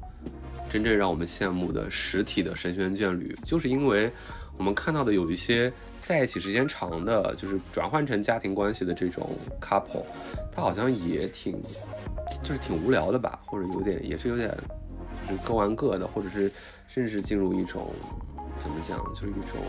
[0.69, 4.13] 真正让我们羡慕的实体的神仙眷侣，就是因为
[4.57, 9.31] 我们看到的有一些在一起时间长的，就是转换成家庭关系的这种
[9.61, 10.05] couple，
[10.53, 11.61] 他好像也挺
[12.43, 14.57] 就是挺无聊的吧，或者有点也是有点
[15.29, 16.51] 就是各玩各的，或者是
[16.87, 17.91] 甚至进入一种
[18.61, 19.61] 怎么讲，就是一种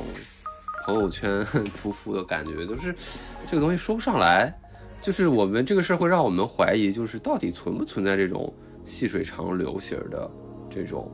[0.86, 2.94] 朋友圈夫妇的感觉，就是
[3.48, 4.54] 这个东西说不上来。
[5.02, 8.52] 就是我们这个事儿会让我们怀疑，就是到底存不存在这种
[8.86, 10.28] 细水长流型的
[10.68, 11.12] 这种，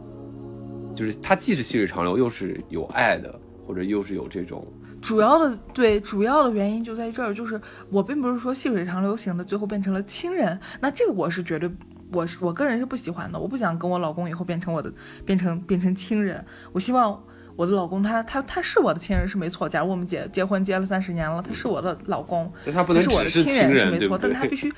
[0.96, 4.66] 就是它既是细水长流，又是有爱的，或者又是有这种，
[5.02, 7.60] 主要的对主要的原因就在这儿，就是
[7.90, 11.72] 我并不是说细水长流型的，最后变成了亲人，那这个我是绝对。
[12.14, 14.94] 我是我个人是不喜欢的，我不想跟我老公以后变成我的
[15.26, 16.46] 变成变成亲人。
[16.74, 17.18] 我希望
[17.56, 19.70] 我的老公他他他是我的亲人是没错。
[19.70, 24.34] 假如我们结结婚结了三十年了，他是我的老公，但它不能他是我的亲亲人，是没错，对对？
[24.34, 24.70] 但他必须，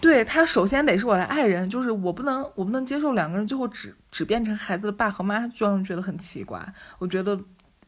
[0.00, 6.64] 对他首先得是我的爱人，就是我不能我不能接受两个人最后只只变成孩子的爸和妈，就让人觉得很奇怪。
[7.00, 7.36] 我觉得，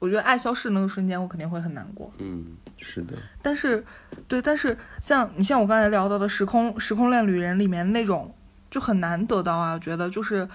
[0.03, 2.13] 我觉得爱消失的那个瞬间，我肯定会很难过。
[2.19, 2.45] 嗯，
[2.77, 3.85] 是的，但是，
[4.27, 8.35] 对，但是像你像我刚才聊到的《时空时空恋旅人》里面那种，
[8.69, 9.75] 就很难得到啊。
[9.75, 10.49] 我觉得就是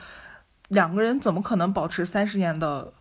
[0.68, 2.92] 两个人怎么可能保持三十年的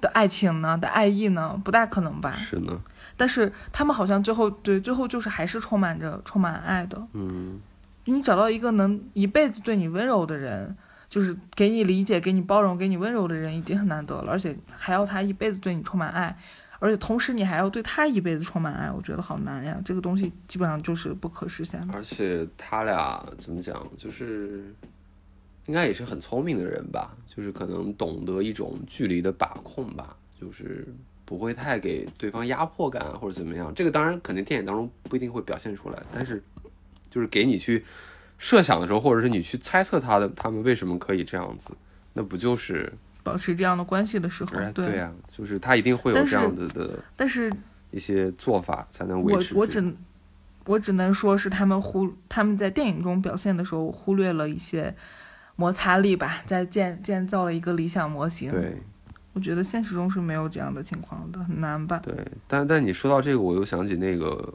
[0.00, 0.78] 的爱情呢？
[0.78, 1.60] 的爱意呢？
[1.62, 2.32] 不大可能吧。
[2.32, 2.80] 是呢，
[3.18, 7.06] 但是他们好像最后对最后就是还是充满着充满爱的。
[7.12, 7.60] 嗯，
[8.06, 10.74] 你找到一个能一辈子对你温柔的人，
[11.10, 14.30] 就是给你理解、给你包容、给你温柔的人，已经很难得了。
[14.30, 16.34] 而且还要他一辈子对你充满爱，
[16.78, 19.78] 而且同时你还要对他一辈子充满爱，我觉得好难呀。
[19.84, 21.92] 这个东西基本上就是不可实现的。
[21.92, 24.72] 而且他俩怎么讲，就是
[25.66, 30.86] 应该也是很聪明的人吧，就是可能懂得一种距离的把控吧，就是
[31.24, 33.74] 不会太给对方压迫感或者怎么样。
[33.74, 36.40] 这个当然肯定电影当中不一定会表现出来，但是
[37.10, 37.84] 就是给你去
[38.40, 41.76] 设想的时候，或者是你去猜测他的他们为什么可以这样子，
[42.14, 42.90] 那不就是
[43.22, 47.52] 保持这样的关系的时候，哎对对呀、就是他一定会有这样子的但是
[47.90, 49.94] 一些做法才能维我持我我只
[50.64, 54.94] 我只能说是他们忽他们在电影中表现的时候忽略了一些
[55.56, 58.50] 摩擦力吧，在建建造了一个理想模型。
[58.50, 58.78] 对。
[59.32, 62.00] 我觉得现实中是没有这样的情况的，很难吧？
[62.02, 62.12] 对，
[62.48, 64.52] 但但你说到这个，我又想起那个，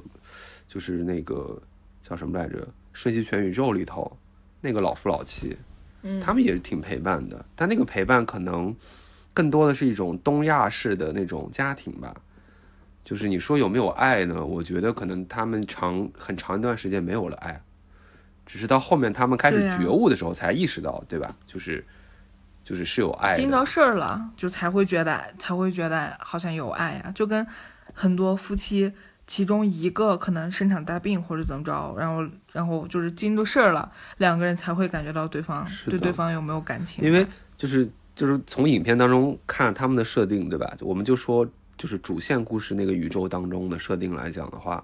[0.67, 1.57] 就是那个
[2.01, 2.59] 叫什么来着，
[2.95, 4.17] 《瞬息全宇宙》里头
[4.61, 5.55] 那个老夫老妻，
[6.01, 8.73] 嗯他们也是挺陪伴的，但那个陪伴可能
[9.33, 12.15] 更多的是一种东亚式的那种家庭吧。
[13.03, 14.43] 就是你说有没有爱呢？
[14.43, 17.61] 我觉得可能他们长很长一段时间没有了爱，
[18.45, 21.35] 只是到后面他们开始觉悟的时候才意识到，对吧？
[21.45, 21.85] 就是
[22.63, 23.35] 就是是有爱的。
[23.35, 27.45] 经到事儿了，就才会觉得才会觉得好像有爱啊，就跟
[27.93, 28.91] 很多夫妻
[29.27, 37.25] 其中一个可能生场大病或者怎么着，然后然后就是经住事儿了，两个人才会感觉到对方对对方有没有感情，因为
[37.57, 40.75] 就是就是从影片当中看他们的设定，对吧？
[40.81, 41.47] 我们就说
[41.77, 44.83] 就是主线故事那个宇宙当中的设定来讲的话，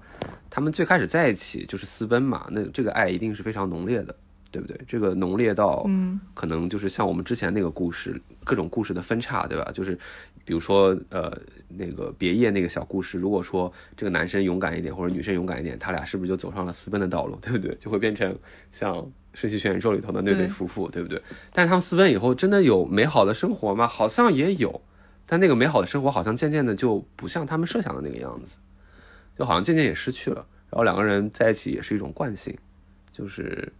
[0.49, 4.15] 他们最开始在一起就是私奔嘛，那这个爱一定是非常浓烈的，
[4.51, 4.79] 对不对？
[4.87, 9.71] 这个浓烈到嗯可能就是像我们之前那个故事，各种故事的分叉，对吧？
[9.73, 9.97] 就是
[10.43, 11.35] 比如说呃
[11.69, 17.73] 那个别业那个小故事，如果说这个男生勇敢一点或者女生勇敢一点，他俩是不是就走上了私奔的道路，对不对？
[17.79, 18.37] 就会变成
[18.71, 18.97] 像
[19.33, 21.21] 《瞬息全宇宙》里头的那对对夫妇，对不对？
[21.53, 23.87] 但是他们私奔以后，真的有美好的生活吗？
[23.87, 24.81] 好像也有，
[25.25, 28.57] 但那个美好的生活好像渐渐的就不像他们设想的那个样子，
[29.37, 30.45] 就好像渐渐也失去了。
[30.69, 32.57] 然后两个人在一起也是一种惯性，
[33.11, 33.71] 就是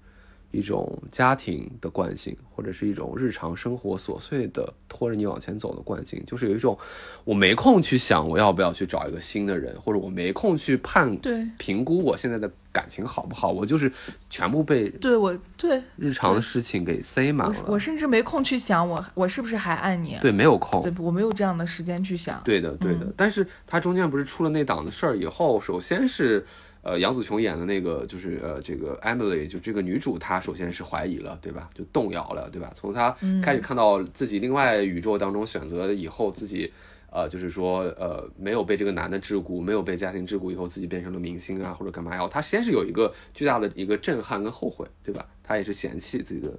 [0.52, 6.78] 一种家庭的惯性，或者是一种日常生活琐碎的拖着你往前走的惯性，就是有一种
[7.24, 13.91] 我没空去想我要不要去找一个新的人，或者我没空去判对评估我现在的感情好不好，我就是
[14.30, 17.66] 全部被对我对日常的事情给塞满我了。
[17.68, 20.82] 我甚至没空去想我我是不是还爱你，对，没有空。
[20.82, 23.06] 对，我没有这样的时间去想，对的，对的。
[23.06, 26.45] 嗯但是他中间不是出了那档子事儿以后，首先是
[26.82, 31.69] 呃杨紫琼演的那个，就是呃这个 Emily，就这个女主，她首先是怀疑了，对吧？
[31.73, 32.71] 就动摇了，对吧？
[32.75, 36.71] 从她开始看到自己另外宇宙当中选择以后，自己
[37.11, 42.27] 呃就是说呃没有被这个男的桎梏，没有被家庭桎梏以后，自己变成了明星啊或者干嘛呀？
[42.27, 45.25] 她先是有一个巨大的一个震撼跟后悔，对吧？
[45.43, 46.49] 她也是嫌弃自己的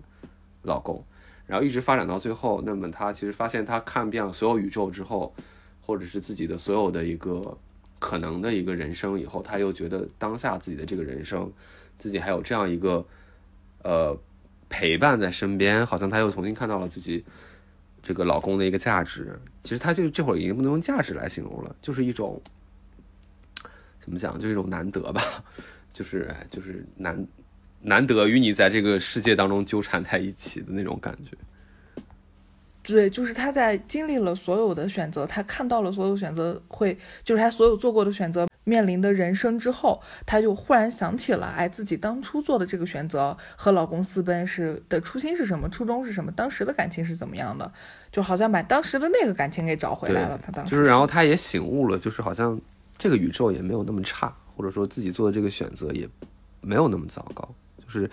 [0.62, 1.02] 老公。
[1.44, 5.34] 然后一直发展到最后，那么她其实发现她看遍了所有宇宙之后，
[5.80, 7.58] 或者是自己的所有的一个
[8.03, 11.48] 可能的一个人生以后，她又觉得当下自己的这个人生，
[11.98, 13.07] 自己还有这样一个
[13.84, 14.18] 呃
[14.68, 17.24] 陪伴在身边，好像她又重新看到了自己
[18.03, 19.38] 这个老公的一个价值。
[19.62, 22.42] 其实她就这会儿已经不能用价值来形容了，就是一种
[24.00, 25.22] 怎么讲，就是一种难得吧，
[25.92, 27.24] 就是哎就是难
[27.80, 31.36] 难得与你在这个世界当中纠缠在一起的那种感觉。
[32.83, 47.72] 对，就是他在经历了所有的选择，他看到了所有选择会，就是他所有做过的选择面临的人生之后，他就忽然想起了，哎，自己当初做的这个选择和老公私奔是的初心是什么，初衷是什么，当时的感情是怎么样的，
[48.11, 50.39] 就好像把当时的那个感情给找回来了。
[50.43, 52.61] 他当时就是，然后他也醒悟了，就是好像
[52.99, 56.09] 这个宇宙也没有那么差，或者说自己做的这个选择也
[56.61, 57.49] 没有那么糟糕。
[57.85, 58.11] 就是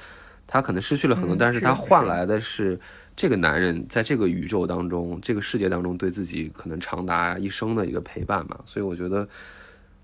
[0.52, 2.80] 他可能失去了很多，嗯但是他换来的是
[3.16, 8.60] 这个男人在这个宇宙当中、这个世界当中对自己可能长达一生的一个陪伴嘛。
[8.66, 9.30] 所以我觉得，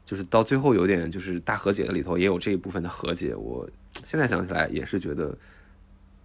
[0.06, 3.34] 就是到最后有点就是大和解的里头也有这一部分的和解。
[3.34, 5.36] 我现在想起来也是觉得，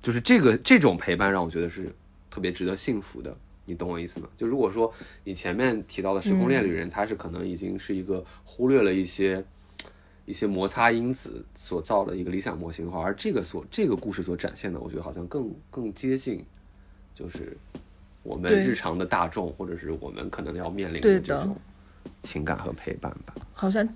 [0.00, 1.90] 就是这个这种陪伴让我觉得是
[2.30, 3.34] 特别值得幸福的。
[3.64, 4.28] 你懂我意思吗？
[4.36, 4.92] 就如果说
[5.24, 9.44] 你前面提到的时空恋旅人，他是可能已经是一个忽略了一些
[10.30, 16.46] 一些摩擦因子所造的一个理想模型的话，而这个所这个故事所展现的，我觉得好像更更接近，
[17.12, 17.56] 就是
[18.22, 21.56] 我们日常的大众，或者是我们可能要面临的的这种
[22.22, 23.34] 情感和陪伴吧。
[23.52, 23.86] 好像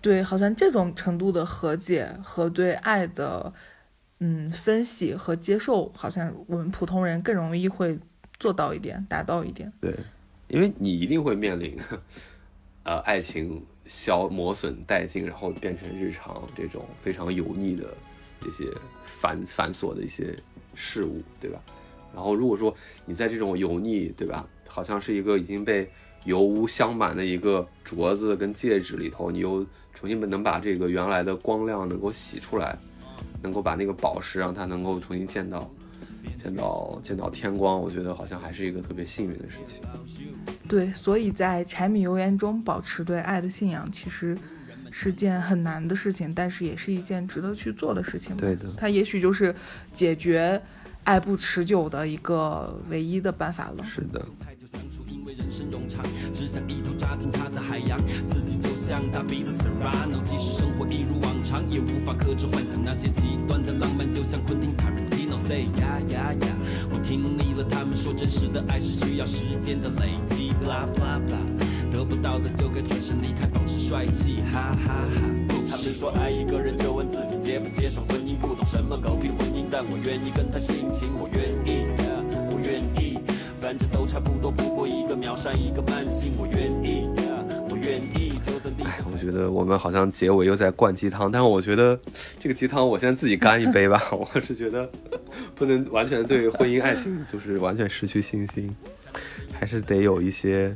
[0.00, 3.52] 对，好像这种程度的和解和对爱的
[4.20, 7.98] 嗯分析和接受，好像我们普通人更容易会
[8.38, 9.70] 做到一点，达到一点。
[9.80, 9.94] 对，
[10.48, 11.78] 因为你一定会面临，
[12.84, 17.94] 呃，爱情消磨损殆尽，然后变成日常这种非常油腻的
[18.40, 18.66] 这些
[19.04, 20.34] 繁繁琐的一些
[20.74, 21.60] 事物，对吧？
[22.14, 22.74] 然后如果说
[23.04, 25.90] 你在这种油腻，对吧，好像是一个已经被
[26.24, 32.78] 油污镶满的一个镯子跟戒指里头，你又重新能把这个原来的光亮能够洗出来，
[33.42, 35.70] 能够把那个宝石让它能够重新见到。
[36.44, 39.80] 见到见到天光，我觉得好像还是一个特别幸运的事情。
[40.68, 44.36] 对，所以在柴米油盐中保持对爱的信仰，其实
[44.90, 48.36] 是件很难的事情，但是也是一件值得去做的事情。
[48.36, 49.54] 对的它也许就是
[49.90, 50.60] 解决
[51.04, 53.82] 爱不持久的一个唯一的办法了。
[53.82, 64.76] 是的，太久相处，因为人生冗长，只想一头扎进他的海洋，自己就像大鼻子 Serrano，即使生活一如往常，也无法克制幻想那些极端的浪漫，就像昆汀
[65.46, 66.56] say 呀呀呀，
[66.90, 75.20] 我听腻了他们说真实的爱是需要时间的累积，blah blah blah，得不到的就该转身离开，保持帅气，哈哈哈。
[75.70, 81.86] 他们说爱一个人就问自己接不接受婚姻，不懂什么狗屁婚姻，但我愿意跟他殉情，我愿意
[82.50, 83.18] 我愿意。
[83.60, 87.08] 反正都差不多，不过一个秒杀一个慢性，我愿意
[88.84, 91.98] 哎，我觉得我们好像结尾又在灌鸡汤，但是我觉得
[92.38, 94.02] 这个鸡汤我先自己干一杯吧。
[94.12, 94.88] 我是觉得
[95.54, 98.74] 不能完全对婚姻爱情就是完全失去信心，
[99.52, 100.74] 还是得有一些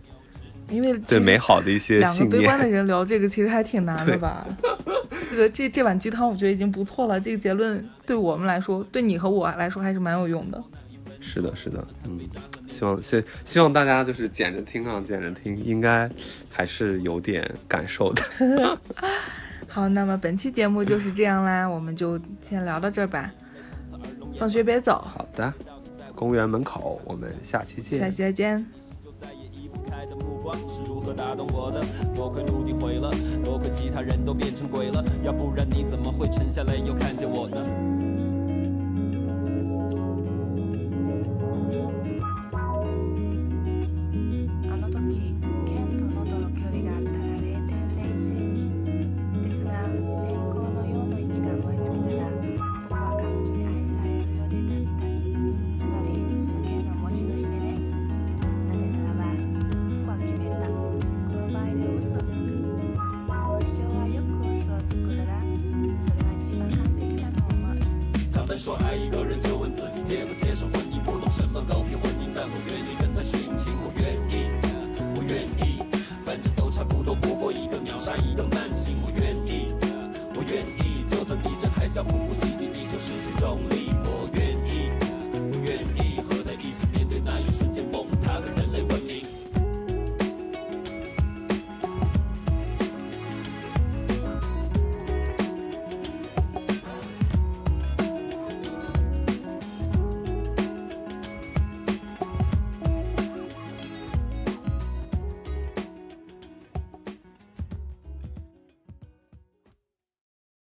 [0.69, 2.69] 因为其对美好的一些两个悲观的。
[2.69, 4.47] 人聊这个，其实还挺难的对吧？
[5.31, 7.19] 这个这这碗鸡汤，我觉得已经不错了。
[7.21, 10.63] 这个结论对我们来说，对你和我来说还是蛮有用的。
[11.21, 12.19] 是的，是的，嗯，
[12.69, 16.09] 希望希希望大家就是捡着听啊，捡着听，应该
[16.49, 18.23] 还是有点感受的。
[19.69, 23.33] 好，那么本期节目就是这样啦，我们就先聊到这儿吧。
[24.35, 25.53] 放学别走，好的，
[26.15, 27.99] 公园门口，我们下期见。
[27.99, 28.65] 下期再见。
[29.21, 31.85] 再也移不开的目光是如何打动我的？
[32.15, 33.11] 多亏陆地毁了，
[33.45, 38.08] 多亏其他人都变成鬼了，要不然你怎么会沉下来又看见我呢？